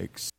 Ex- 0.00 0.30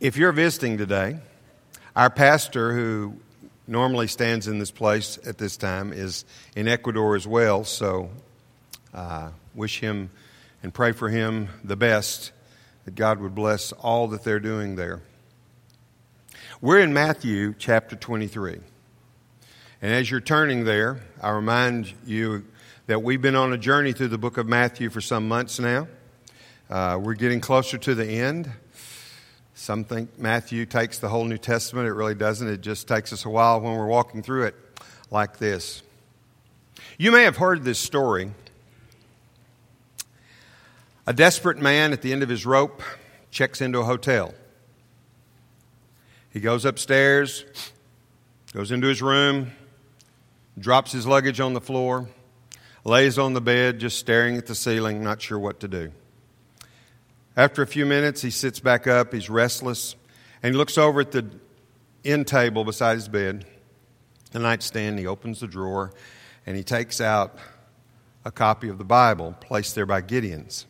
If 0.00 0.16
you're 0.16 0.32
visiting 0.32 0.76
today, 0.76 1.18
our 1.96 2.10
pastor, 2.10 2.74
who 2.74 3.14
normally 3.66 4.06
stands 4.06 4.48
in 4.48 4.58
this 4.58 4.70
place 4.70 5.18
at 5.26 5.38
this 5.38 5.56
time, 5.56 5.92
is 5.94 6.26
in 6.54 6.68
Ecuador 6.68 7.16
as 7.16 7.26
well. 7.26 7.64
So, 7.64 8.10
uh, 8.92 9.30
wish 9.54 9.80
him 9.80 10.10
and 10.62 10.72
pray 10.74 10.92
for 10.92 11.08
him 11.08 11.48
the 11.64 11.76
best, 11.76 12.32
that 12.84 12.94
God 12.94 13.20
would 13.20 13.34
bless 13.34 13.72
all 13.72 14.08
that 14.08 14.24
they're 14.24 14.40
doing 14.40 14.76
there. 14.76 15.02
We're 16.60 16.80
in 16.80 16.92
Matthew 16.92 17.54
chapter 17.58 17.96
23. 17.96 18.60
And 19.82 19.92
as 19.94 20.10
you're 20.10 20.20
turning 20.20 20.64
there, 20.64 21.00
I 21.22 21.30
remind 21.30 21.94
you 22.04 22.44
that 22.86 23.02
we've 23.02 23.22
been 23.22 23.36
on 23.36 23.52
a 23.52 23.58
journey 23.58 23.92
through 23.92 24.08
the 24.08 24.18
book 24.18 24.36
of 24.36 24.46
Matthew 24.46 24.90
for 24.90 25.00
some 25.00 25.26
months 25.26 25.58
now. 25.58 25.88
Uh, 26.68 26.98
we're 27.02 27.14
getting 27.14 27.40
closer 27.40 27.78
to 27.78 27.94
the 27.94 28.06
end. 28.06 28.50
Some 29.54 29.84
think 29.84 30.18
Matthew 30.18 30.66
takes 30.66 30.98
the 30.98 31.08
whole 31.08 31.24
New 31.24 31.38
Testament. 31.38 31.86
It 31.86 31.92
really 31.92 32.14
doesn't. 32.14 32.48
It 32.48 32.60
just 32.60 32.88
takes 32.88 33.12
us 33.12 33.24
a 33.24 33.30
while 33.30 33.60
when 33.60 33.76
we're 33.76 33.86
walking 33.86 34.22
through 34.22 34.44
it 34.44 34.54
like 35.10 35.38
this. 35.38 35.82
You 36.98 37.12
may 37.12 37.24
have 37.24 37.36
heard 37.36 37.64
this 37.64 37.78
story. 37.78 38.32
A 41.06 41.12
desperate 41.12 41.58
man 41.58 41.92
at 41.92 42.02
the 42.02 42.12
end 42.12 42.22
of 42.22 42.28
his 42.28 42.44
rope 42.44 42.82
checks 43.30 43.60
into 43.60 43.78
a 43.78 43.84
hotel. 43.84 44.34
He 46.30 46.40
goes 46.40 46.64
upstairs, 46.64 47.44
goes 48.52 48.70
into 48.70 48.86
his 48.86 49.02
room, 49.02 49.52
drops 50.58 50.92
his 50.92 51.06
luggage 51.06 51.40
on 51.40 51.54
the 51.54 51.60
floor, 51.60 52.08
lays 52.84 53.18
on 53.18 53.32
the 53.32 53.40
bed, 53.40 53.80
just 53.80 53.98
staring 53.98 54.36
at 54.36 54.46
the 54.46 54.54
ceiling, 54.54 55.02
not 55.02 55.20
sure 55.20 55.38
what 55.38 55.60
to 55.60 55.68
do. 55.68 55.90
After 57.36 57.62
a 57.62 57.66
few 57.66 57.86
minutes, 57.86 58.22
he 58.22 58.30
sits 58.30 58.60
back 58.60 58.86
up, 58.86 59.12
he's 59.12 59.30
restless, 59.30 59.96
and 60.42 60.54
he 60.54 60.58
looks 60.58 60.76
over 60.76 61.00
at 61.00 61.12
the 61.12 61.26
end 62.04 62.26
table 62.26 62.64
beside 62.64 62.94
his 62.94 63.08
bed, 63.08 63.46
the 64.32 64.38
nightstand. 64.38 64.98
He 64.98 65.06
opens 65.06 65.40
the 65.40 65.46
drawer 65.46 65.92
and 66.46 66.56
he 66.56 66.62
takes 66.62 67.00
out 67.00 67.38
a 68.24 68.30
copy 68.30 68.68
of 68.68 68.78
the 68.78 68.84
Bible 68.84 69.34
placed 69.40 69.74
there 69.74 69.86
by 69.86 70.02
Gideons. 70.02 70.66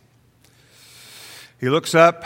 He 1.60 1.68
looks 1.68 1.94
up, 1.94 2.24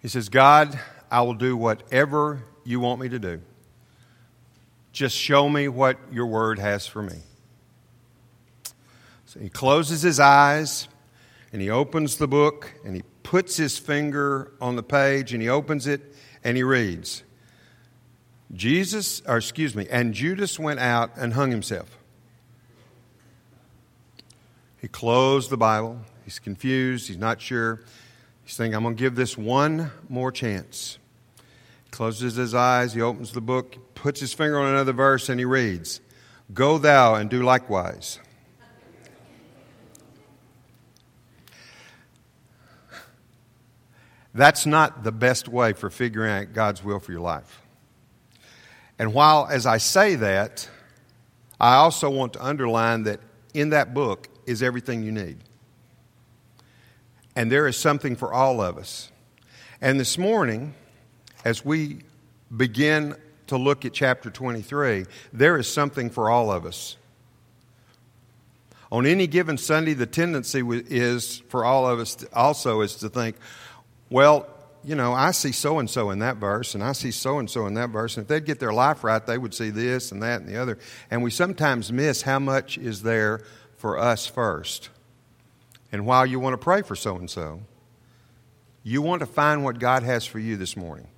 he 0.00 0.08
says, 0.08 0.28
God, 0.28 0.78
I 1.12 1.22
will 1.22 1.34
do 1.34 1.56
whatever 1.56 2.42
you 2.64 2.80
want 2.80 3.00
me 3.00 3.08
to 3.08 3.20
do. 3.20 3.40
Just 4.92 5.16
show 5.16 5.48
me 5.48 5.68
what 5.68 5.96
your 6.10 6.26
word 6.26 6.58
has 6.58 6.88
for 6.88 7.02
me. 7.02 7.20
So 9.26 9.38
he 9.38 9.48
closes 9.48 10.02
his 10.02 10.18
eyes 10.18 10.88
and 11.52 11.62
he 11.62 11.70
opens 11.70 12.16
the 12.16 12.26
book 12.26 12.72
and 12.84 12.96
he 12.96 13.02
puts 13.22 13.56
his 13.56 13.78
finger 13.78 14.50
on 14.60 14.74
the 14.74 14.82
page 14.82 15.32
and 15.32 15.40
he 15.40 15.48
opens 15.48 15.86
it 15.86 16.16
and 16.42 16.56
he 16.56 16.64
reads 16.64 17.22
Jesus, 18.52 19.20
or 19.26 19.36
excuse 19.36 19.76
me, 19.76 19.86
and 19.90 20.14
Judas 20.14 20.58
went 20.58 20.80
out 20.80 21.12
and 21.16 21.34
hung 21.34 21.50
himself. 21.50 21.96
He 24.80 24.88
closed 24.88 25.50
the 25.50 25.56
Bible. 25.56 26.00
He's 26.28 26.38
confused. 26.38 27.08
He's 27.08 27.16
not 27.16 27.40
sure. 27.40 27.80
He's 28.44 28.54
thinking, 28.54 28.74
I'm 28.74 28.82
going 28.82 28.96
to 28.96 29.02
give 29.02 29.14
this 29.14 29.38
one 29.38 29.90
more 30.10 30.30
chance. 30.30 30.98
He 31.84 31.90
closes 31.90 32.36
his 32.36 32.54
eyes. 32.54 32.92
He 32.92 33.00
opens 33.00 33.32
the 33.32 33.40
book, 33.40 33.94
puts 33.94 34.20
his 34.20 34.34
finger 34.34 34.60
on 34.60 34.74
another 34.74 34.92
verse, 34.92 35.30
and 35.30 35.40
he 35.40 35.46
reads 35.46 36.02
Go 36.52 36.76
thou 36.76 37.14
and 37.14 37.30
do 37.30 37.42
likewise. 37.42 38.18
That's 44.34 44.66
not 44.66 45.04
the 45.04 45.12
best 45.12 45.48
way 45.48 45.72
for 45.72 45.88
figuring 45.88 46.30
out 46.30 46.52
God's 46.52 46.84
will 46.84 47.00
for 47.00 47.10
your 47.10 47.22
life. 47.22 47.62
And 48.98 49.14
while, 49.14 49.48
as 49.50 49.64
I 49.64 49.78
say 49.78 50.16
that, 50.16 50.68
I 51.58 51.76
also 51.76 52.10
want 52.10 52.34
to 52.34 52.44
underline 52.44 53.04
that 53.04 53.20
in 53.54 53.70
that 53.70 53.94
book 53.94 54.28
is 54.44 54.62
everything 54.62 55.02
you 55.02 55.12
need. 55.12 55.47
And 57.38 57.52
there 57.52 57.68
is 57.68 57.76
something 57.76 58.16
for 58.16 58.32
all 58.32 58.60
of 58.60 58.78
us. 58.78 59.12
And 59.80 60.00
this 60.00 60.18
morning, 60.18 60.74
as 61.44 61.64
we 61.64 62.00
begin 62.54 63.14
to 63.46 63.56
look 63.56 63.84
at 63.84 63.92
chapter 63.92 64.28
23, 64.28 65.06
there 65.32 65.56
is 65.56 65.72
something 65.72 66.10
for 66.10 66.30
all 66.30 66.50
of 66.50 66.66
us. 66.66 66.96
On 68.90 69.06
any 69.06 69.28
given 69.28 69.56
Sunday, 69.56 69.94
the 69.94 70.04
tendency 70.04 70.64
is 70.66 71.38
for 71.48 71.64
all 71.64 71.86
of 71.86 72.00
us 72.00 72.26
also 72.32 72.80
is 72.80 72.96
to 72.96 73.08
think, 73.08 73.36
well, 74.10 74.48
you 74.82 74.96
know, 74.96 75.12
I 75.12 75.30
see 75.30 75.52
so 75.52 75.78
and 75.78 75.88
so 75.88 76.10
in 76.10 76.18
that 76.18 76.38
verse, 76.38 76.74
and 76.74 76.82
I 76.82 76.90
see 76.90 77.12
so 77.12 77.38
and 77.38 77.48
so 77.48 77.68
in 77.68 77.74
that 77.74 77.90
verse. 77.90 78.16
And 78.16 78.24
if 78.24 78.28
they'd 78.28 78.46
get 78.46 78.58
their 78.58 78.72
life 78.72 79.04
right, 79.04 79.24
they 79.24 79.38
would 79.38 79.54
see 79.54 79.70
this 79.70 80.10
and 80.10 80.24
that 80.24 80.40
and 80.40 80.48
the 80.48 80.56
other. 80.60 80.76
And 81.08 81.22
we 81.22 81.30
sometimes 81.30 81.92
miss 81.92 82.22
how 82.22 82.40
much 82.40 82.78
is 82.78 83.04
there 83.04 83.42
for 83.76 83.96
us 83.96 84.26
first. 84.26 84.90
And 85.90 86.06
while 86.06 86.26
you 86.26 86.38
want 86.40 86.54
to 86.54 86.58
pray 86.58 86.82
for 86.82 86.94
so 86.94 87.16
and 87.16 87.30
so, 87.30 87.60
you 88.82 89.02
want 89.02 89.20
to 89.20 89.26
find 89.26 89.64
what 89.64 89.78
God 89.78 90.02
has 90.02 90.24
for 90.24 90.38
you 90.38 90.56
this 90.56 90.76
morning. 90.76 91.08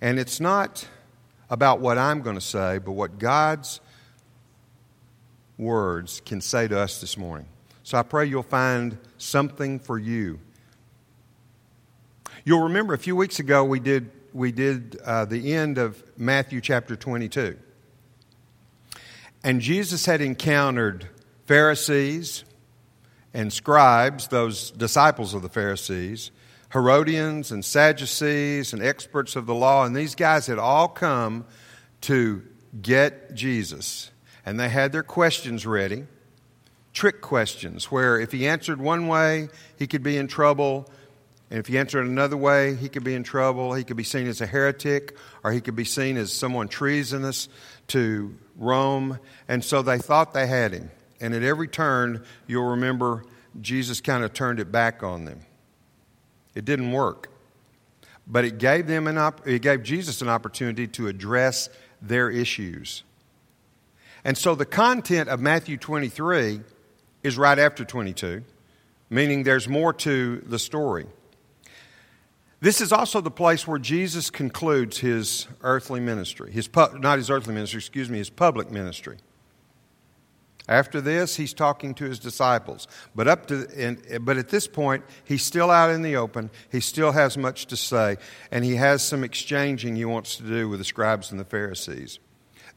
And 0.00 0.18
it's 0.18 0.40
not 0.40 0.86
about 1.48 1.80
what 1.80 1.98
I'm 1.98 2.22
going 2.22 2.36
to 2.36 2.40
say, 2.40 2.78
but 2.78 2.92
what 2.92 3.18
God's 3.18 3.80
words 5.58 6.20
can 6.24 6.40
say 6.40 6.66
to 6.68 6.78
us 6.78 7.00
this 7.00 7.16
morning. 7.16 7.46
So 7.84 7.98
I 7.98 8.02
pray 8.02 8.26
you'll 8.26 8.42
find 8.42 8.98
something 9.18 9.78
for 9.78 9.98
you 9.98 10.40
You'll 12.44 12.62
remember 12.62 12.92
a 12.92 12.98
few 12.98 13.14
weeks 13.14 13.38
ago 13.38 13.62
we 13.62 13.78
did, 13.78 14.10
we 14.32 14.50
did 14.50 15.00
uh, 15.04 15.26
the 15.26 15.54
end 15.54 15.78
of 15.78 16.02
Matthew 16.16 16.60
chapter 16.60 16.96
22. 16.96 17.56
And 19.44 19.60
Jesus 19.60 20.06
had 20.06 20.20
encountered 20.20 21.06
Pharisees 21.46 22.42
and 23.34 23.52
scribes, 23.52 24.28
those 24.28 24.70
disciples 24.72 25.34
of 25.34 25.42
the 25.42 25.48
Pharisees, 25.48 26.30
Herodians 26.72 27.50
and 27.50 27.64
Sadducees 27.64 28.72
and 28.72 28.82
experts 28.82 29.36
of 29.36 29.46
the 29.46 29.54
law, 29.54 29.84
and 29.84 29.94
these 29.94 30.14
guys 30.14 30.46
had 30.46 30.58
all 30.58 30.88
come 30.88 31.44
to 32.02 32.42
get 32.80 33.34
Jesus. 33.34 34.10
And 34.44 34.58
they 34.58 34.68
had 34.68 34.92
their 34.92 35.02
questions 35.02 35.66
ready, 35.66 36.04
trick 36.92 37.20
questions, 37.20 37.90
where 37.90 38.18
if 38.18 38.32
he 38.32 38.48
answered 38.48 38.80
one 38.80 39.06
way, 39.06 39.48
he 39.78 39.86
could 39.86 40.02
be 40.02 40.16
in 40.16 40.26
trouble 40.26 40.90
and 41.52 41.58
if 41.58 41.66
he 41.66 41.76
answered 41.76 42.06
another 42.06 42.38
way, 42.38 42.74
he 42.76 42.88
could 42.88 43.04
be 43.04 43.14
in 43.14 43.24
trouble. 43.24 43.74
He 43.74 43.84
could 43.84 43.98
be 43.98 44.04
seen 44.04 44.26
as 44.26 44.40
a 44.40 44.46
heretic, 44.46 45.18
or 45.44 45.52
he 45.52 45.60
could 45.60 45.76
be 45.76 45.84
seen 45.84 46.16
as 46.16 46.32
someone 46.32 46.66
treasonous 46.66 47.46
to 47.88 48.34
Rome. 48.56 49.18
And 49.48 49.62
so 49.62 49.82
they 49.82 49.98
thought 49.98 50.32
they 50.32 50.46
had 50.46 50.72
him. 50.72 50.90
And 51.22 51.34
at 51.34 51.42
every 51.44 51.68
turn, 51.68 52.24
you'll 52.48 52.70
remember 52.70 53.24
Jesus 53.60 54.00
kind 54.00 54.24
of 54.24 54.34
turned 54.34 54.58
it 54.58 54.72
back 54.72 55.02
on 55.02 55.24
them. 55.24 55.40
It 56.54 56.64
didn't 56.64 56.90
work. 56.90 57.28
But 58.26 58.44
it 58.44 58.58
gave, 58.58 58.88
them 58.88 59.06
an 59.06 59.18
op- 59.18 59.46
it 59.46 59.62
gave 59.62 59.84
Jesus 59.84 60.20
an 60.20 60.28
opportunity 60.28 60.86
to 60.88 61.06
address 61.06 61.70
their 62.02 62.28
issues. 62.28 63.04
And 64.24 64.36
so 64.36 64.54
the 64.54 64.66
content 64.66 65.28
of 65.28 65.40
Matthew 65.40 65.76
23 65.76 66.60
is 67.22 67.38
right 67.38 67.58
after 67.58 67.84
22, 67.84 68.42
meaning 69.08 69.44
there's 69.44 69.68
more 69.68 69.92
to 69.92 70.42
the 70.46 70.58
story. 70.58 71.06
This 72.60 72.80
is 72.80 72.92
also 72.92 73.20
the 73.20 73.30
place 73.30 73.66
where 73.66 73.78
Jesus 73.78 74.30
concludes 74.30 74.98
his 74.98 75.46
earthly 75.62 76.00
ministry. 76.00 76.52
His 76.52 76.68
pu- 76.68 76.98
not 76.98 77.18
his 77.18 77.30
earthly 77.30 77.54
ministry, 77.54 77.78
excuse 77.78 78.08
me, 78.08 78.18
his 78.18 78.30
public 78.30 78.70
ministry. 78.70 79.18
After 80.68 81.00
this, 81.00 81.36
he's 81.36 81.52
talking 81.52 81.92
to 81.94 82.04
his 82.04 82.18
disciples. 82.18 82.86
But, 83.14 83.26
up 83.26 83.46
to, 83.46 83.66
and, 83.76 84.24
but 84.24 84.36
at 84.36 84.48
this 84.48 84.68
point, 84.68 85.04
he's 85.24 85.42
still 85.42 85.70
out 85.70 85.90
in 85.90 86.02
the 86.02 86.16
open. 86.16 86.50
He 86.70 86.80
still 86.80 87.12
has 87.12 87.36
much 87.36 87.66
to 87.66 87.76
say. 87.76 88.16
And 88.50 88.64
he 88.64 88.76
has 88.76 89.02
some 89.02 89.24
exchanging 89.24 89.96
he 89.96 90.04
wants 90.04 90.36
to 90.36 90.44
do 90.44 90.68
with 90.68 90.78
the 90.78 90.84
scribes 90.84 91.30
and 91.30 91.40
the 91.40 91.44
Pharisees. 91.44 92.20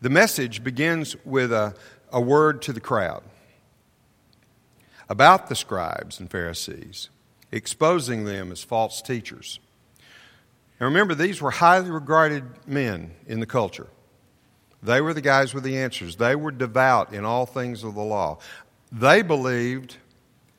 The 0.01 0.09
message 0.09 0.63
begins 0.63 1.15
with 1.25 1.53
a, 1.53 1.75
a 2.11 2.19
word 2.19 2.61
to 2.63 2.73
the 2.73 2.81
crowd 2.81 3.23
about 5.07 5.47
the 5.47 5.55
scribes 5.55 6.19
and 6.19 6.29
Pharisees, 6.29 7.09
exposing 7.51 8.25
them 8.25 8.51
as 8.51 8.63
false 8.63 9.01
teachers. 9.01 9.59
And 10.79 10.87
remember, 10.87 11.15
these 11.15 11.41
were 11.41 11.51
highly 11.51 11.91
regarded 11.91 12.43
men 12.67 13.11
in 13.27 13.39
the 13.39 13.45
culture. 13.45 13.87
They 14.85 15.01
were 15.01 15.13
the 15.13 15.21
guys 15.21 15.53
with 15.53 15.63
the 15.63 15.77
answers. 15.77 16.15
They 16.15 16.35
were 16.35 16.51
devout 16.51 17.13
in 17.13 17.25
all 17.25 17.45
things 17.45 17.83
of 17.83 17.95
the 17.95 18.03
law. 18.03 18.37
They 18.91 19.21
believed 19.21 19.97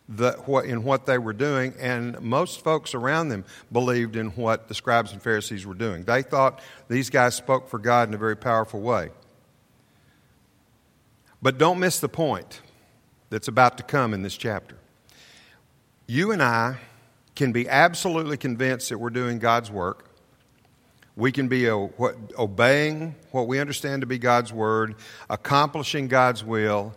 the, 0.09 0.33
what, 0.47 0.67
in 0.67 0.85
what 0.85 1.07
they 1.07 1.19
were 1.19 1.33
doing, 1.33 1.75
and 1.79 2.21
most 2.21 2.63
folks 2.63 2.95
around 2.95 3.29
them 3.29 3.45
believed 3.73 4.17
in 4.17 4.29
what 4.31 4.69
the 4.69 4.75
scribes 4.75 5.13
and 5.13 5.23
Pharisees 5.23 5.67
were 5.67 5.75
doing. 5.75 6.05
They 6.05 6.23
thought 6.23 6.61
these 6.89 7.11
guys 7.11 7.35
spoke 7.35 7.69
for 7.69 7.79
God 7.79 8.09
in 8.09 8.15
a 8.15 8.19
very 8.19 8.37
powerful 8.37 8.81
way. 8.81 9.11
But 11.43 11.59
don't 11.59 11.79
miss 11.79 12.01
the 12.01 12.09
point 12.09 12.61
that's 13.31 13.49
about 13.49 13.77
to 13.79 13.83
come 13.83 14.15
in 14.15 14.23
this 14.23 14.37
chapter. 14.37 14.77
You 16.07 16.33
and 16.33 16.43
I 16.43 16.79
can 17.35 17.53
be 17.53 17.69
absolutely 17.69 18.37
convinced 18.37 18.89
that 18.89 18.99
we're 18.99 19.11
doing 19.11 19.39
God's 19.39 19.71
work. 19.71 20.06
We 21.17 21.33
can 21.33 21.49
be 21.49 21.69
obeying 21.69 23.15
what 23.31 23.49
we 23.49 23.59
understand 23.59 24.03
to 24.03 24.07
be 24.07 24.19
God's 24.19 24.53
word, 24.53 24.97
accomplishing 25.31 26.09
God's 26.09 26.45
will, 26.45 26.95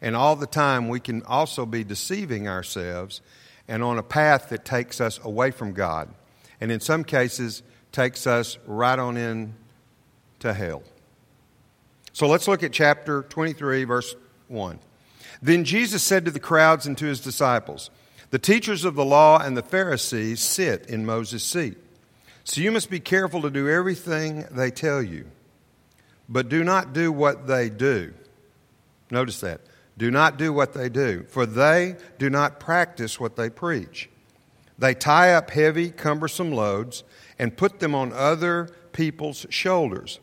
and 0.00 0.14
all 0.14 0.36
the 0.36 0.46
time 0.46 0.88
we 0.88 1.00
can 1.00 1.22
also 1.24 1.66
be 1.66 1.82
deceiving 1.82 2.46
ourselves 2.46 3.20
and 3.66 3.82
on 3.82 3.98
a 3.98 4.02
path 4.02 4.50
that 4.50 4.64
takes 4.64 5.00
us 5.00 5.18
away 5.24 5.50
from 5.50 5.72
God. 5.72 6.08
And 6.60 6.70
in 6.70 6.80
some 6.80 7.02
cases, 7.02 7.62
takes 7.90 8.26
us 8.26 8.58
right 8.66 8.98
on 8.98 9.16
in 9.16 9.54
to 10.40 10.52
hell. 10.52 10.82
So 12.12 12.28
let's 12.28 12.46
look 12.46 12.62
at 12.62 12.72
chapter 12.72 13.22
23, 13.22 13.84
verse 13.84 14.14
1. 14.48 14.78
Then 15.42 15.64
Jesus 15.64 16.02
said 16.02 16.24
to 16.26 16.30
the 16.30 16.40
crowds 16.40 16.86
and 16.86 16.96
to 16.98 17.06
his 17.06 17.20
disciples, 17.20 17.90
The 18.30 18.38
teachers 18.38 18.84
of 18.84 18.94
the 18.94 19.04
law 19.04 19.40
and 19.40 19.56
the 19.56 19.62
Pharisees 19.62 20.40
sit 20.40 20.86
in 20.86 21.06
Moses' 21.06 21.44
seat. 21.44 21.78
So 22.44 22.60
you 22.60 22.70
must 22.70 22.90
be 22.90 23.00
careful 23.00 23.42
to 23.42 23.50
do 23.50 23.68
everything 23.68 24.44
they 24.50 24.70
tell 24.70 25.02
you, 25.02 25.26
but 26.28 26.48
do 26.50 26.62
not 26.62 26.92
do 26.92 27.10
what 27.10 27.46
they 27.46 27.70
do. 27.70 28.12
Notice 29.10 29.40
that. 29.40 29.62
Do 29.96 30.10
not 30.10 30.36
do 30.36 30.52
what 30.52 30.74
they 30.74 30.88
do, 30.88 31.24
for 31.28 31.46
they 31.46 31.96
do 32.18 32.28
not 32.28 32.60
practice 32.60 33.18
what 33.18 33.36
they 33.36 33.48
preach. 33.48 34.10
They 34.78 34.92
tie 34.92 35.32
up 35.32 35.50
heavy, 35.50 35.90
cumbersome 35.90 36.52
loads 36.52 37.04
and 37.38 37.56
put 37.56 37.80
them 37.80 37.94
on 37.94 38.12
other 38.12 38.68
people's 38.92 39.46
shoulders, 39.50 40.20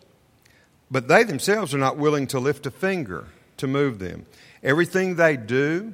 but 0.89 1.07
they 1.07 1.23
themselves 1.23 1.73
are 1.73 1.79
not 1.79 1.97
willing 1.97 2.27
to 2.27 2.39
lift 2.39 2.65
a 2.65 2.71
finger 2.71 3.27
to 3.57 3.67
move 3.67 3.99
them. 3.99 4.25
Everything 4.61 5.15
they 5.15 5.37
do 5.37 5.93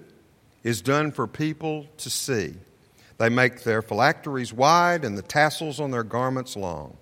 is 0.63 0.81
done 0.81 1.11
for 1.11 1.27
people 1.27 1.85
to 1.97 2.09
see. 2.09 2.55
They 3.17 3.29
make 3.29 3.63
their 3.63 3.81
phylacteries 3.81 4.53
wide 4.53 5.03
and 5.03 5.17
the 5.17 5.23
tassels 5.23 5.79
on 5.79 5.91
their 5.91 6.03
garments 6.03 6.55
long. 6.55 6.97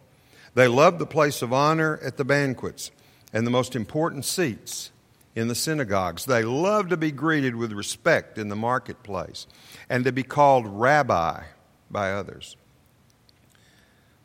They 0.54 0.68
love 0.68 1.00
the 1.00 1.06
place 1.06 1.42
of 1.42 1.52
honor 1.52 2.00
at 2.02 2.18
the 2.18 2.26
banquets 2.26 2.92
and 3.34 3.46
the 3.46 3.52
most 3.52 3.76
important 3.76 4.24
seats 4.24 4.92
in 5.36 5.50
the 5.50 5.56
synagogues. 5.56 6.26
They 6.26 6.44
love 6.44 6.88
to 6.90 6.98
be 6.98 7.12
greeted 7.12 7.56
with 7.56 7.74
respect 7.74 8.38
in 8.38 8.48
the 8.48 8.56
marketplace 8.56 9.48
and 9.90 10.06
to 10.06 10.14
be 10.14 10.24
called 10.24 10.66
rabbi 10.66 11.44
by 11.92 12.14
others. 12.14 12.56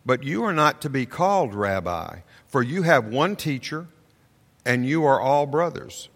But 0.07 0.23
you 0.23 0.45
are 0.45 0.53
not 0.53 0.81
to 0.83 0.91
be 0.91 1.07
called 1.07 1.55
rabbi, 1.55 2.21
for 2.47 2.63
you 2.63 2.83
have 2.83 3.07
one 3.07 3.35
teacher 3.35 3.89
and 4.65 4.87
you 4.87 5.05
are 5.05 5.21
all 5.21 5.47
brothers. 5.47 6.09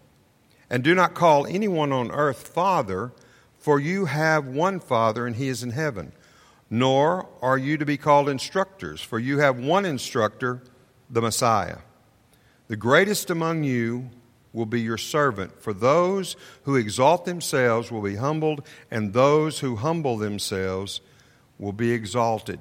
And 0.69 0.83
do 0.83 0.95
not 0.95 1.13
call 1.13 1.45
anyone 1.45 1.91
on 1.91 2.11
earth 2.11 2.47
father, 2.47 3.11
for 3.65 3.79
you 3.79 4.05
have 4.05 4.45
one 4.45 4.79
Father, 4.79 5.25
and 5.25 5.35
he 5.35 5.47
is 5.47 5.63
in 5.63 5.71
heaven. 5.71 6.11
Nor 6.69 7.27
are 7.41 7.57
you 7.57 7.77
to 7.77 7.85
be 7.85 7.97
called 7.97 8.29
instructors, 8.29 9.01
for 9.01 9.17
you 9.17 9.39
have 9.39 9.57
one 9.57 9.85
instructor, 9.85 10.61
the 11.09 11.19
Messiah. 11.19 11.79
The 12.67 12.75
greatest 12.75 13.31
among 13.31 13.63
you 13.63 14.11
will 14.53 14.67
be 14.67 14.81
your 14.81 14.99
servant. 14.99 15.63
For 15.63 15.73
those 15.73 16.35
who 16.65 16.75
exalt 16.75 17.25
themselves 17.25 17.91
will 17.91 18.03
be 18.03 18.17
humbled, 18.17 18.63
and 18.91 19.13
those 19.13 19.61
who 19.61 19.77
humble 19.77 20.17
themselves 20.17 21.01
will 21.57 21.73
be 21.73 21.91
exalted. 21.91 22.59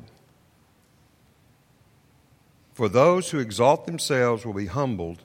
For 2.73 2.89
those 2.89 3.31
who 3.31 3.41
exalt 3.41 3.85
themselves 3.85 4.47
will 4.47 4.55
be 4.55 4.69
humbled, 4.69 5.23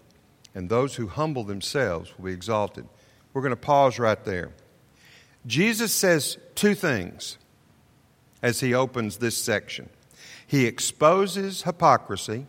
and 0.54 0.68
those 0.68 0.96
who 0.96 1.08
humble 1.08 1.46
themselves 1.46 2.12
will 2.18 2.26
be 2.26 2.34
exalted. 2.34 2.86
We're 3.32 3.44
going 3.44 3.54
to 3.54 3.56
pause 3.56 3.98
right 3.98 4.22
there. 4.26 4.52
Jesus 5.50 5.92
says 5.92 6.38
two 6.54 6.76
things 6.76 7.40
as 8.44 8.60
he 8.60 8.74
opens 8.76 9.18
this 9.18 9.36
section 9.36 9.90
he 10.50 10.66
exposes 10.66 11.62
hypocrisy 11.62 12.48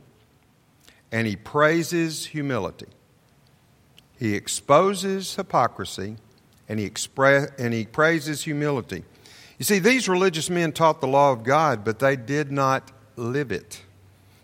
and 1.12 1.26
he 1.26 1.36
praises 1.36 2.24
humility. 2.24 2.86
He 4.18 4.34
exposes 4.34 5.34
hypocrisy 5.36 6.16
and 6.66 6.80
he, 6.80 6.88
expre- 6.88 7.52
and 7.58 7.74
he 7.74 7.84
praises 7.84 8.42
humility. 8.42 9.04
You 9.58 9.66
see, 9.66 9.80
these 9.80 10.08
religious 10.08 10.48
men 10.48 10.72
taught 10.72 11.02
the 11.02 11.08
law 11.08 11.30
of 11.30 11.44
God, 11.44 11.84
but 11.84 11.98
they 11.98 12.16
did 12.16 12.50
not 12.50 12.90
live 13.16 13.52
it. 13.52 13.82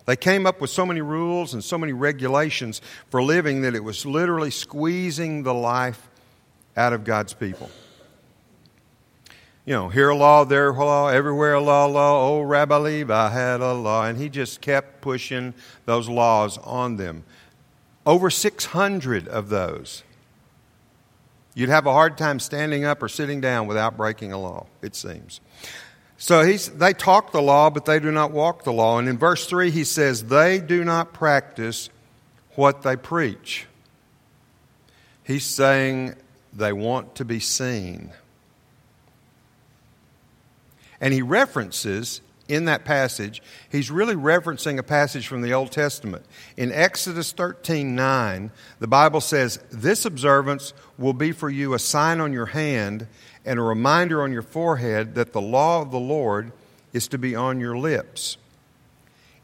They 0.04 0.16
came 0.16 0.46
up 0.46 0.60
with 0.60 0.68
so 0.68 0.84
many 0.84 1.00
rules 1.00 1.54
and 1.54 1.64
so 1.64 1.78
many 1.78 1.94
regulations 1.94 2.82
for 3.08 3.22
living 3.22 3.62
that 3.62 3.74
it 3.74 3.82
was 3.82 4.04
literally 4.04 4.50
squeezing 4.50 5.44
the 5.44 5.54
life 5.54 6.10
out 6.76 6.92
of 6.92 7.04
God's 7.04 7.32
people 7.32 7.70
you 9.66 9.72
know, 9.72 9.88
here 9.88 10.10
a 10.10 10.16
law, 10.16 10.44
there 10.44 10.70
a 10.70 10.72
law, 10.72 11.08
everywhere 11.08 11.54
a 11.54 11.60
law, 11.60 11.86
law. 11.86 12.28
Oh, 12.28 12.42
Rabbi 12.42 12.76
Levi 12.76 13.30
had 13.30 13.60
a 13.60 13.72
law. 13.72 14.06
And 14.06 14.16
he 14.16 14.28
just 14.28 14.60
kept 14.60 15.00
pushing 15.00 15.54
those 15.84 16.08
laws 16.08 16.56
on 16.58 16.96
them. 16.96 17.24
Over 18.06 18.30
600 18.30 19.26
of 19.26 19.48
those. 19.48 20.04
You'd 21.54 21.68
have 21.68 21.86
a 21.86 21.92
hard 21.92 22.16
time 22.16 22.38
standing 22.38 22.84
up 22.84 23.02
or 23.02 23.08
sitting 23.08 23.40
down 23.40 23.66
without 23.66 23.96
breaking 23.96 24.32
a 24.32 24.38
law, 24.38 24.66
it 24.82 24.94
seems. 24.94 25.40
So 26.16 26.42
he's, 26.42 26.68
they 26.68 26.92
talk 26.92 27.32
the 27.32 27.42
law, 27.42 27.68
but 27.68 27.86
they 27.86 27.98
do 27.98 28.12
not 28.12 28.30
walk 28.30 28.62
the 28.62 28.72
law. 28.72 29.00
And 29.00 29.08
in 29.08 29.18
verse 29.18 29.46
3, 29.46 29.72
he 29.72 29.82
says, 29.82 30.24
They 30.24 30.60
do 30.60 30.84
not 30.84 31.12
practice 31.12 31.90
what 32.54 32.82
they 32.82 32.94
preach. 32.94 33.66
He's 35.24 35.44
saying 35.44 36.14
they 36.52 36.72
want 36.72 37.16
to 37.16 37.24
be 37.24 37.40
seen. 37.40 38.12
And 41.00 41.12
he 41.12 41.22
references 41.22 42.20
in 42.48 42.66
that 42.66 42.84
passage, 42.84 43.42
he's 43.70 43.90
really 43.90 44.14
referencing 44.14 44.78
a 44.78 44.82
passage 44.82 45.26
from 45.26 45.42
the 45.42 45.52
Old 45.52 45.72
Testament. 45.72 46.24
In 46.56 46.70
Exodus 46.70 47.32
13 47.32 47.94
9, 47.96 48.50
the 48.78 48.86
Bible 48.86 49.20
says, 49.20 49.58
This 49.70 50.04
observance 50.04 50.72
will 50.96 51.12
be 51.12 51.32
for 51.32 51.50
you 51.50 51.74
a 51.74 51.78
sign 51.78 52.20
on 52.20 52.32
your 52.32 52.46
hand 52.46 53.08
and 53.44 53.58
a 53.58 53.62
reminder 53.62 54.22
on 54.22 54.32
your 54.32 54.42
forehead 54.42 55.14
that 55.16 55.32
the 55.32 55.40
law 55.40 55.82
of 55.82 55.90
the 55.90 55.98
Lord 55.98 56.52
is 56.92 57.08
to 57.08 57.18
be 57.18 57.34
on 57.34 57.60
your 57.60 57.76
lips. 57.76 58.36